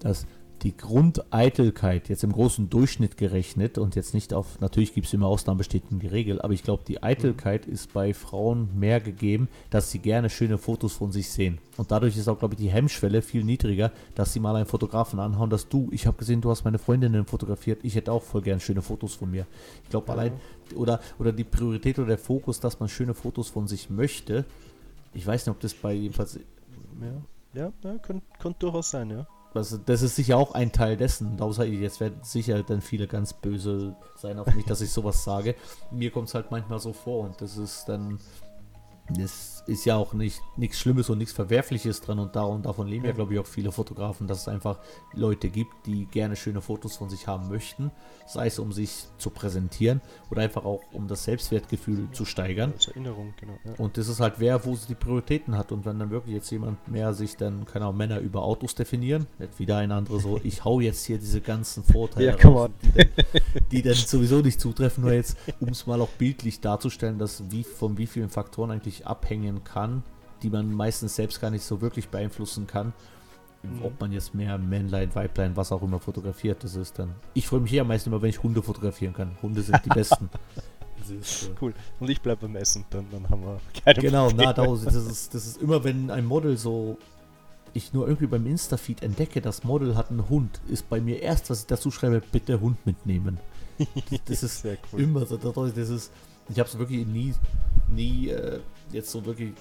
[0.00, 0.26] dass
[0.62, 5.26] die Grundeitelkeit jetzt im großen Durchschnitt gerechnet und jetzt nicht auf, natürlich gibt es immer
[5.26, 9.90] Ausnahmen, bestätigen die Regel, aber ich glaube, die Eitelkeit ist bei Frauen mehr gegeben, dass
[9.90, 11.58] sie gerne schöne Fotos von sich sehen.
[11.76, 15.18] Und dadurch ist auch, glaube ich, die Hemmschwelle viel niedriger, dass sie mal einen Fotografen
[15.18, 18.42] anhauen, dass du, ich habe gesehen, du hast meine Freundinnen fotografiert, ich hätte auch voll
[18.42, 19.46] gern schöne Fotos von mir.
[19.82, 20.12] Ich glaube, ja.
[20.14, 20.32] allein,
[20.76, 24.44] oder, oder die Priorität oder der Fokus, dass man schöne Fotos von sich möchte,
[25.14, 26.38] ich weiß nicht, ob das bei jedenfalls.
[27.00, 29.26] Ja, ja, ja könnte könnt durchaus sein, ja.
[29.54, 31.40] Also das ist sicher auch ein Teil dessen.
[31.40, 35.54] Außer jetzt werden sicher dann viele ganz böse sein auf mich, dass ich sowas sage.
[35.90, 38.18] Mir kommt es halt manchmal so vor und das ist dann
[39.66, 43.04] es ist ja auch nicht nichts Schlimmes und nichts Verwerfliches dran und darum, davon leben
[43.04, 44.78] ja, glaube ich, auch viele Fotografen, dass es einfach
[45.14, 47.90] Leute gibt, die gerne schöne Fotos von sich haben möchten,
[48.26, 50.00] sei es um sich zu präsentieren
[50.30, 52.72] oder einfach auch um das Selbstwertgefühl zu steigern.
[52.72, 53.58] Als Erinnerung, genau.
[53.64, 53.72] Ja.
[53.78, 56.50] Und das ist halt wer, wo sie die Prioritäten hat und wenn dann wirklich jetzt
[56.50, 60.40] jemand mehr sich dann, keine Ahnung, Männer über Autos definieren, nicht wieder ein anderer so,
[60.42, 63.08] ich hau jetzt hier diese ganzen Vorteile ja, raus, die, dann,
[63.70, 67.64] die dann sowieso nicht zutreffen, nur jetzt, um es mal auch bildlich darzustellen, dass wie
[67.64, 70.02] von wie vielen Faktoren eigentlich abhängen kann,
[70.42, 72.92] die man meistens selbst gar nicht so wirklich beeinflussen kann.
[73.62, 73.84] Mhm.
[73.84, 77.14] Ob man jetzt mehr Männlein, Weiblein, was auch immer fotografiert, das ist dann.
[77.34, 79.36] Ich freue mich eher meistens immer, wenn ich Hunde fotografieren kann.
[79.40, 80.28] Hunde sind die besten.
[81.08, 81.74] Ist, äh cool.
[82.00, 84.54] Und ich bleibe beim Essen, dann, dann haben wir keine Genau, Probleme.
[84.56, 86.96] na, das ist, das ist immer, wenn ein Model so
[87.74, 91.50] ich nur irgendwie beim Insta-Feed entdecke, das Model hat einen Hund, ist bei mir erst,
[91.50, 93.38] was ich dazu schreibe, bitte Hund mitnehmen.
[94.26, 95.00] Das, das ist cool.
[95.00, 96.12] immer so, das ist,
[96.48, 97.34] ich habe es wirklich nie,
[97.88, 98.60] nie äh,
[98.92, 99.54] jetzt so wirklich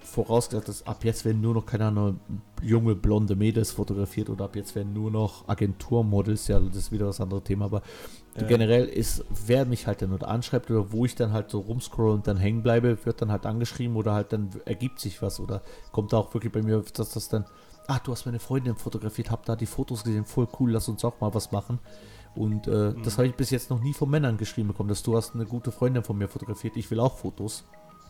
[0.00, 2.20] vorausgesagt, dass ab jetzt werden nur noch, keine Ahnung,
[2.62, 7.06] junge blonde Mädels fotografiert oder ab jetzt werden nur noch Agenturmodels, ja, das ist wieder
[7.06, 7.82] das andere Thema, aber
[8.36, 8.46] ja.
[8.46, 12.10] generell ist, wer mich halt dann oder anschreibt oder wo ich dann halt so rumscroll
[12.10, 15.62] und dann hängen bleibe, wird dann halt angeschrieben oder halt dann ergibt sich was oder
[15.92, 17.44] kommt da auch wirklich bei mir, dass das dann,
[17.86, 21.04] ah, du hast meine Freundin fotografiert, hab da die Fotos gesehen, voll cool, lass uns
[21.04, 21.78] auch mal was machen.
[22.34, 23.02] Und äh, mhm.
[23.02, 25.44] das habe ich bis jetzt noch nie von Männern geschrieben bekommen, dass du hast eine
[25.44, 27.64] gute Freundin von mir fotografiert, ich will auch Fotos.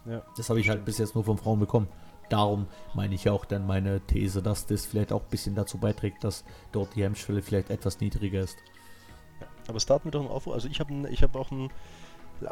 [0.09, 0.23] Ja.
[0.37, 1.89] Das habe ich halt bis jetzt nur von Frauen bekommen.
[2.29, 6.25] Darum meine ich auch dann meine These, dass das vielleicht auch ein bisschen dazu beiträgt,
[6.25, 8.59] dass dort die Hemmschwelle vielleicht etwas niedriger ist.
[9.41, 10.49] Ja, aber starten wir doch mal auf.
[10.49, 11.71] Also ich habe ich hab auch einen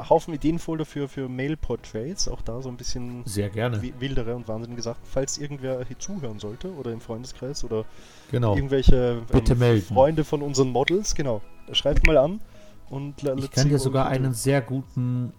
[0.09, 3.81] Haufen Ideenfolder für, für Mail-Portraits, auch da so ein bisschen Sehr gerne.
[4.01, 5.01] wildere und wahnsinnig gesagt.
[5.05, 7.85] Falls irgendwer hier zuhören sollte oder im Freundeskreis oder
[8.31, 8.57] genau.
[8.57, 11.41] irgendwelche ähm, Freunde von unseren Models, genau,
[11.73, 12.41] schreibt mal an.
[12.89, 15.33] Und ich kann dir sogar einen sehr guten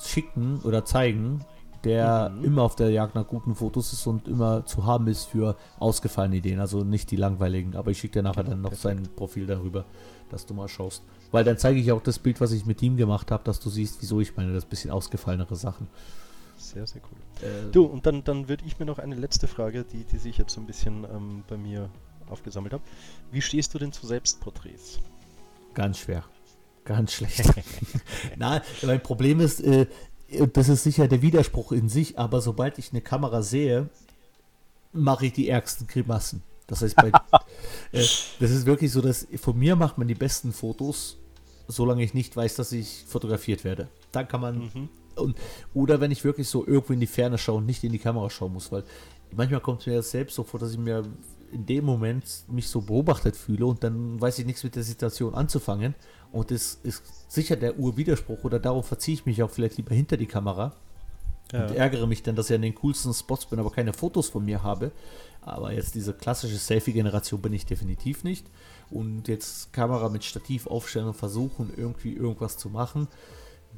[0.00, 1.44] schicken oder zeigen,
[1.84, 2.44] der mhm.
[2.44, 6.36] immer auf der Jagd nach guten Fotos ist und immer zu haben ist für ausgefallene
[6.36, 7.76] Ideen, also nicht die langweiligen.
[7.76, 9.84] Aber ich schicke dir nachher dann noch sein Profil darüber,
[10.30, 11.02] dass du mal schaust.
[11.30, 13.70] Weil dann zeige ich auch das Bild, was ich mit ihm gemacht habe, dass du
[13.70, 15.88] siehst, wieso ich meine, das bisschen ausgefallenere Sachen.
[16.56, 17.48] Sehr, sehr cool.
[17.48, 20.36] Äh, du, und dann, dann würde ich mir noch eine letzte Frage, die, die sich
[20.36, 21.88] jetzt so ein bisschen ähm, bei mir
[22.28, 22.82] aufgesammelt hat.
[23.32, 25.00] Wie stehst du denn zu Selbstporträts?
[25.72, 26.24] Ganz schwer.
[26.84, 27.42] Ganz schlecht.
[28.36, 29.86] Na, mein Problem ist, äh,
[30.52, 33.88] das ist sicher der Widerspruch in sich, aber sobald ich eine Kamera sehe,
[34.92, 36.42] mache ich die ärgsten Grimassen.
[36.66, 37.08] Das heißt, bei,
[37.92, 38.06] äh,
[38.38, 41.18] das ist wirklich so, dass von mir macht man die besten Fotos,
[41.68, 43.88] solange ich nicht weiß, dass ich fotografiert werde.
[44.12, 44.58] Dann kann man.
[44.58, 44.88] Mhm.
[45.16, 45.36] Und,
[45.74, 48.30] oder wenn ich wirklich so irgendwo in die Ferne schaue und nicht in die Kamera
[48.30, 48.84] schauen muss, weil
[49.32, 51.02] manchmal kommt es mir selbst so vor, dass ich mir
[51.52, 55.34] in dem Moment mich so beobachtet fühle und dann weiß ich nichts mit der Situation
[55.34, 55.94] anzufangen.
[56.32, 57.02] Und das ist
[57.32, 60.72] sicher der Urwiderspruch oder darauf verziehe ich mich auch vielleicht lieber hinter die Kamera
[61.52, 61.66] ja.
[61.66, 64.44] und ärgere mich dann, dass ich an den coolsten Spots bin, aber keine Fotos von
[64.44, 64.92] mir habe.
[65.42, 68.46] Aber jetzt diese klassische Selfie-Generation bin ich definitiv nicht.
[68.90, 73.08] Und jetzt Kamera mit Stativ aufstellen und versuchen, irgendwie irgendwas zu machen.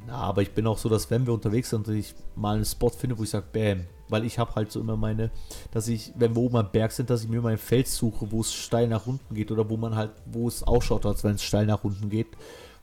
[0.05, 2.65] Na, aber ich bin auch so, dass wenn wir unterwegs sind und ich mal einen
[2.65, 5.31] Spot finde, wo ich sage, bam, weil ich habe halt so immer meine,
[5.71, 8.41] dass ich, wenn wir oben am Berg sind, dass ich mir mein Feld suche, wo
[8.41, 11.43] es steil nach unten geht oder wo man halt, wo es ausschaut, als wenn es
[11.43, 12.27] steil nach unten geht,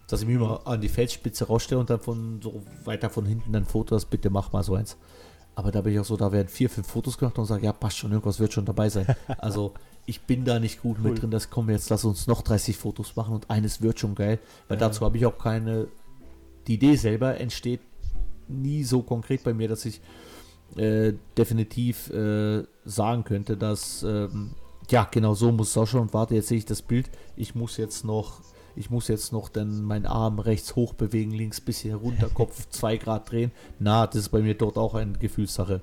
[0.09, 3.53] dass ich mich immer an die Felsspitze rausstelle und dann von so weiter von hinten
[3.53, 4.97] dann Fotos, bitte mach mal so eins.
[5.55, 7.73] Aber da bin ich auch so, da werden vier, fünf Fotos gemacht und sage, ja,
[7.73, 9.07] passt schon, irgendwas wird schon dabei sein.
[9.39, 9.75] Also
[10.07, 11.11] ich bin da nicht gut cool.
[11.11, 14.15] mit drin, das kommen jetzt, lass uns noch 30 Fotos machen und eines wird schon
[14.15, 14.89] geil, weil ja.
[14.89, 15.87] dazu habe ich auch keine,
[16.67, 17.81] die Idee selber entsteht
[18.49, 20.01] nie so konkret bei mir, dass ich
[20.77, 24.51] äh, definitiv äh, sagen könnte, dass ähm,
[24.91, 27.55] ja, genau so muss es auch schon und warte, jetzt sehe ich das Bild, ich
[27.55, 28.41] muss jetzt noch
[28.77, 32.97] ich muss jetzt noch dann meinen Arm rechts hoch bewegen, links bisschen runter, Kopf 2
[32.99, 33.53] Grad drehen.
[33.79, 35.81] Na, das ist bei mir dort auch eine Gefühlssache.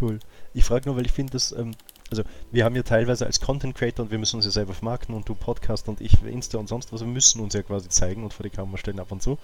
[0.00, 0.18] Cool.
[0.52, 1.72] Ich frage nur, weil ich finde, dass, ähm,
[2.10, 5.14] also wir haben ja teilweise als Content Creator und wir müssen uns ja selber vermarkten
[5.14, 8.22] und du Podcast und ich Insta und sonst was, wir müssen uns ja quasi zeigen
[8.22, 9.38] und vor die Kamera stellen ab und zu.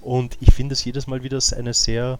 [0.00, 2.18] Und ich finde es jedes Mal wieder eine sehr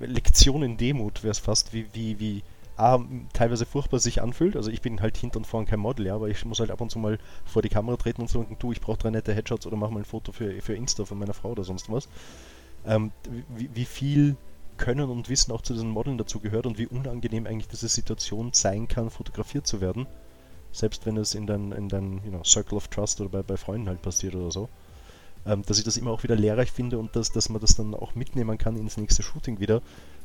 [0.00, 2.42] Lektion in Demut, wäre es fast, wie, wie, wie
[2.76, 2.98] A,
[3.32, 4.56] teilweise furchtbar sich anfühlt.
[4.56, 6.80] Also ich bin halt hinten und vorne kein Model, ja, aber ich muss halt ab
[6.80, 9.66] und zu mal vor die Kamera treten und sagen, du, ich brauche drei nette Headshots
[9.66, 12.08] oder mach mal ein Foto für, für Insta von meiner Frau oder sonst was.
[12.84, 13.12] Ähm,
[13.56, 14.36] wie, wie, viel
[14.76, 18.50] Können und Wissen auch zu diesen Modeln dazu gehört und wie unangenehm eigentlich diese Situation
[18.52, 20.06] sein kann, fotografiert zu werden.
[20.72, 23.56] Selbst wenn es in dein, in dein you know, Circle of Trust oder bei, bei
[23.56, 24.68] Freunden halt passiert oder so.
[25.46, 27.94] Ähm, dass ich das immer auch wieder lehrreich finde und dass, dass man das dann
[27.94, 29.82] auch mitnehmen kann ins nächste Shooting wieder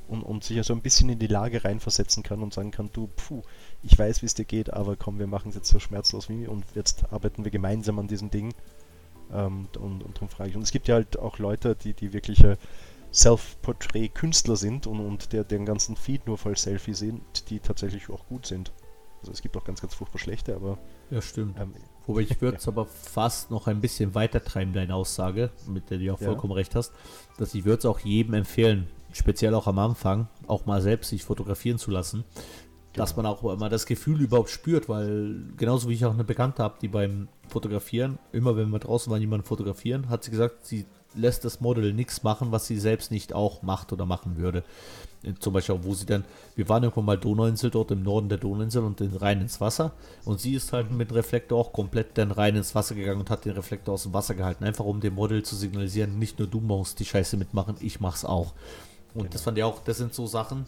[0.08, 3.10] und, und sich also ein bisschen in die Lage reinversetzen kann und sagen kann, du,
[3.16, 3.42] puh,
[3.84, 6.48] ich weiß, wie es dir geht, aber komm, wir machen es jetzt so schmerzlos wie
[6.48, 8.54] und jetzt arbeiten wir gemeinsam an diesem Ding.
[9.32, 10.56] Ähm, und, und darum frage ich.
[10.56, 12.58] Und es gibt ja halt auch Leute, die, die wirkliche
[13.14, 18.26] Self-Portrait-Künstler sind und, und der den ganzen Feed nur voll Selfie sind, die tatsächlich auch
[18.28, 18.72] gut sind.
[19.22, 20.78] Also es gibt auch ganz, ganz furchtbar schlechte, aber.
[21.12, 21.60] Ja, stimmt.
[21.60, 21.74] Ähm,
[22.10, 26.00] Wobei ich würde es aber fast noch ein bisschen weiter treiben, deine Aussage, mit der
[26.00, 26.58] du auch vollkommen ja.
[26.58, 26.92] recht hast,
[27.38, 31.24] dass ich würde es auch jedem empfehlen, speziell auch am Anfang, auch mal selbst sich
[31.24, 32.24] fotografieren zu lassen,
[32.94, 33.04] genau.
[33.04, 36.64] dass man auch immer das Gefühl überhaupt spürt, weil genauso wie ich auch eine Bekannte
[36.64, 40.88] habe, die beim Fotografieren, immer wenn wir draußen waren, jemanden fotografieren, hat sie gesagt, sie
[41.14, 44.64] lässt das Model nichts machen, was sie selbst nicht auch macht oder machen würde.
[45.40, 46.24] Zum Beispiel, wo sie dann,
[46.56, 49.92] wir waren irgendwann mal Donauinsel, dort im Norden der Donauinsel und den rein ins Wasser.
[50.24, 53.44] Und sie ist halt mit Reflektor auch komplett dann rein ins Wasser gegangen und hat
[53.44, 54.64] den Reflektor aus dem Wasser gehalten.
[54.64, 58.24] Einfach um dem Model zu signalisieren, nicht nur du musst die Scheiße mitmachen, ich mach's
[58.24, 58.54] auch.
[59.14, 59.34] Und genau.
[59.34, 60.66] das fand ich auch, das sind so Sachen,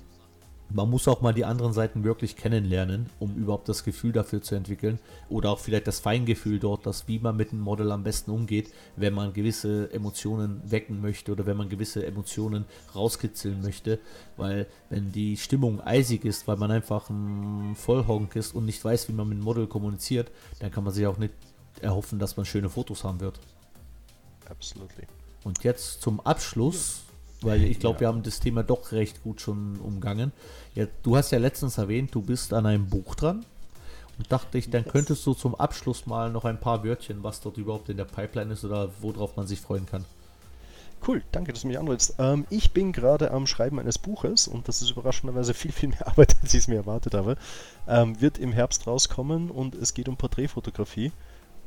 [0.73, 4.55] man muss auch mal die anderen Seiten wirklich kennenlernen, um überhaupt das Gefühl dafür zu
[4.55, 4.99] entwickeln.
[5.29, 8.71] Oder auch vielleicht das Feingefühl dort, dass wie man mit dem Model am besten umgeht,
[8.95, 12.65] wenn man gewisse Emotionen wecken möchte oder wenn man gewisse Emotionen
[12.95, 13.99] rauskitzeln möchte.
[14.37, 19.09] Weil wenn die Stimmung eisig ist, weil man einfach ein Vollhonk ist und nicht weiß,
[19.09, 21.33] wie man mit dem Model kommuniziert, dann kann man sich auch nicht
[21.81, 23.39] erhoffen, dass man schöne Fotos haben wird.
[24.49, 25.07] Absolutely.
[25.43, 27.03] Und jetzt zum Abschluss
[27.41, 27.99] weil ich glaube, ja.
[28.01, 30.31] wir haben das Thema doch recht gut schon umgangen.
[30.75, 33.45] Ja, du hast ja letztens erwähnt, du bist an einem Buch dran.
[34.17, 37.57] Und dachte ich, dann könntest du zum Abschluss mal noch ein paar Wörtchen, was dort
[37.57, 40.05] überhaupt in der Pipeline ist oder worauf man sich freuen kann.
[41.07, 42.15] Cool, danke, dass du mich anrufst.
[42.19, 46.07] Ähm, ich bin gerade am Schreiben eines Buches und das ist überraschenderweise viel, viel mehr
[46.07, 47.37] Arbeit, als ich es mir erwartet habe.
[47.87, 51.11] Ähm, wird im Herbst rauskommen und es geht um Porträtfotografie.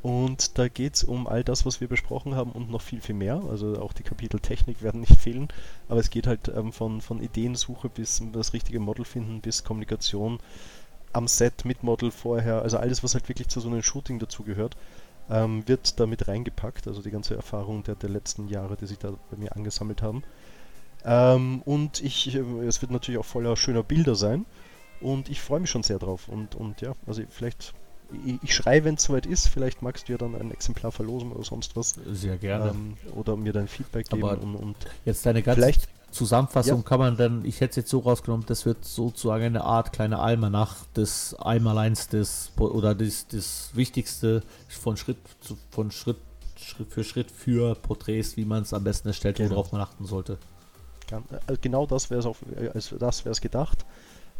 [0.04, 3.14] Und da geht es um all das, was wir besprochen haben und noch viel, viel
[3.14, 3.42] mehr.
[3.48, 5.48] Also auch die Kapitel Technik werden nicht fehlen,
[5.88, 10.40] aber es geht halt ähm, von, von Ideensuche bis das richtige Model finden, bis Kommunikation
[11.14, 12.60] am Set mit Model vorher.
[12.60, 14.76] Also alles, was halt wirklich zu so einem Shooting dazugehört,
[15.30, 16.86] ähm, wird da mit reingepackt.
[16.86, 20.22] Also die ganze Erfahrung der, der letzten Jahre, die sich da bei mir angesammelt haben.
[21.06, 24.44] Ähm, und ich, äh, es wird natürlich auch voller schöner Bilder sein.
[25.00, 26.28] Und ich freue mich schon sehr drauf.
[26.28, 27.72] Und, und ja, also vielleicht
[28.42, 29.48] ich schreibe, wenn es soweit ist.
[29.48, 31.94] Vielleicht magst du ja dann ein Exemplar verlosen oder sonst was.
[32.12, 32.70] Sehr gerne.
[32.70, 34.24] Ähm, oder mir dein Feedback geben.
[34.24, 36.82] Aber und, und jetzt deine ganze vielleicht, Zusammenfassung ja.
[36.82, 40.20] kann man dann, ich hätte es jetzt so rausgenommen, das wird sozusagen eine Art kleine
[40.20, 46.18] Almanach des Einmaleins des oder des, des Wichtigste von Schritt zu, von Schritt,
[46.56, 49.50] Schritt für Schritt für Porträts, wie man es am besten erstellt, genau.
[49.50, 50.38] worauf man achten sollte.
[51.46, 53.84] Äh, genau das wäre es als das wäre es gedacht.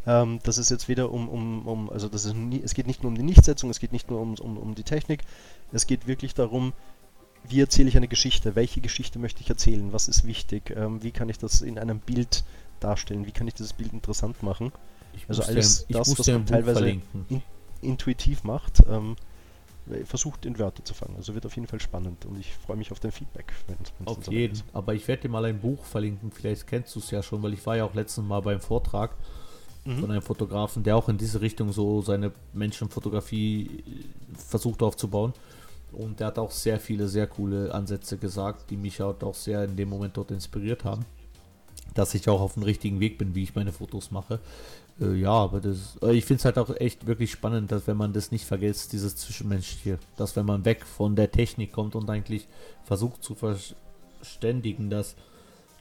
[0.07, 3.03] Ähm, das ist jetzt wieder um, um, um also das ist nie, es geht nicht
[3.03, 5.23] nur um die Nichtsetzung, es geht nicht nur um, um, um die Technik,
[5.73, 6.73] es geht wirklich darum,
[7.47, 11.11] wie erzähle ich eine Geschichte, welche Geschichte möchte ich erzählen, was ist wichtig, ähm, wie
[11.11, 12.45] kann ich das in einem Bild
[12.81, 14.73] darstellen, wie kann ich dieses Bild interessant machen.
[15.15, 17.03] Ich also alles dir, das, was man teilweise in,
[17.81, 19.17] intuitiv macht, ähm,
[20.05, 21.15] versucht in Wörter zu fangen.
[21.17, 23.53] Also wird auf jeden Fall spannend und ich freue mich auf dein Feedback.
[23.67, 24.55] Wenn's, wenn's auf jeden.
[24.55, 24.65] Ist.
[24.73, 27.53] Aber ich werde dir mal ein Buch verlinken, vielleicht kennst du es ja schon, weil
[27.53, 29.15] ich war ja auch letztes Mal beim Vortrag
[29.85, 29.99] mhm.
[29.99, 33.85] von einem Fotografen, der auch in diese Richtung so seine Menschenfotografie
[34.35, 35.33] versucht aufzubauen.
[35.93, 39.65] Und der hat auch sehr viele, sehr coole Ansätze gesagt, die mich halt auch sehr
[39.65, 41.05] in dem Moment dort inspiriert haben.
[41.95, 44.41] Dass ich auch auf dem richtigen Weg bin, wie ich meine Fotos mache.
[45.01, 47.97] Äh, ja, aber das, äh, ich finde es halt auch echt wirklich spannend, dass wenn
[47.97, 52.11] man das nicht vergisst, dieses Zwischenmenschliche, dass wenn man weg von der Technik kommt und
[52.11, 52.49] eigentlich
[52.85, 55.15] versucht zu verständigen, dass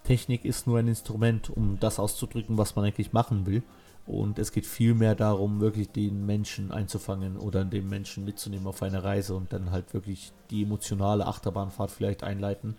[0.03, 3.63] Technik ist nur ein Instrument, um das auszudrücken, was man eigentlich machen will.
[4.05, 8.83] Und es geht viel mehr darum, wirklich den Menschen einzufangen oder den Menschen mitzunehmen auf
[8.83, 12.75] eine Reise und dann halt wirklich die emotionale Achterbahnfahrt vielleicht einleiten.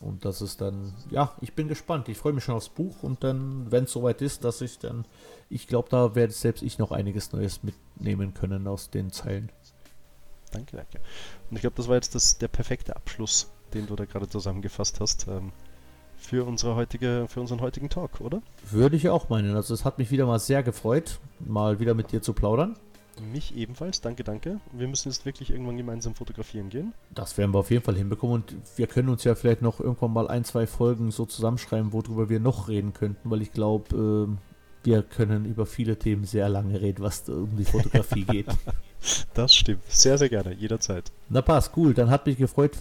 [0.00, 2.08] Und das ist dann, ja, ich bin gespannt.
[2.08, 5.06] Ich freue mich schon aufs Buch und dann, wenn es soweit ist, dass ich dann,
[5.48, 9.50] ich glaube, da werde selbst ich noch einiges Neues mitnehmen können aus den Zeilen.
[10.50, 11.00] Danke, danke.
[11.50, 15.00] Und ich glaube, das war jetzt das, der perfekte Abschluss, den du da gerade zusammengefasst
[15.00, 15.26] hast.
[15.28, 15.52] Ähm,
[16.24, 18.42] für, unsere heutige, für unseren heutigen Talk, oder?
[18.70, 19.54] Würde ich auch meinen.
[19.56, 22.76] Also es hat mich wieder mal sehr gefreut, mal wieder mit dir zu plaudern.
[23.32, 24.60] Mich ebenfalls, danke, danke.
[24.72, 26.94] Wir müssen jetzt wirklich irgendwann gemeinsam fotografieren gehen.
[27.14, 30.12] Das werden wir auf jeden Fall hinbekommen und wir können uns ja vielleicht noch irgendwann
[30.12, 34.84] mal ein, zwei Folgen so zusammenschreiben, worüber wir noch reden könnten, weil ich glaube, äh,
[34.84, 38.46] wir können über viele Themen sehr lange reden, was um die Fotografie geht.
[39.34, 39.82] Das stimmt.
[39.88, 41.12] Sehr, sehr gerne, jederzeit.
[41.28, 41.94] Na passt, cool.
[41.94, 42.72] Dann hat mich gefreut,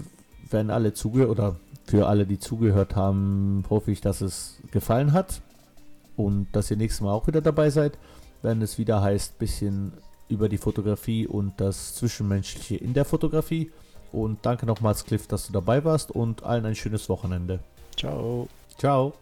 [0.49, 1.55] wenn alle zugehört oder
[1.85, 5.41] für alle, die zugehört haben, hoffe ich, dass es gefallen hat
[6.15, 7.97] und dass ihr nächstes Mal auch wieder dabei seid,
[8.41, 9.93] wenn es wieder heißt, bisschen
[10.29, 13.71] über die Fotografie und das Zwischenmenschliche in der Fotografie.
[14.11, 17.59] Und danke nochmals, Cliff, dass du dabei warst und allen ein schönes Wochenende.
[17.97, 18.47] Ciao.
[18.77, 19.13] Ciao.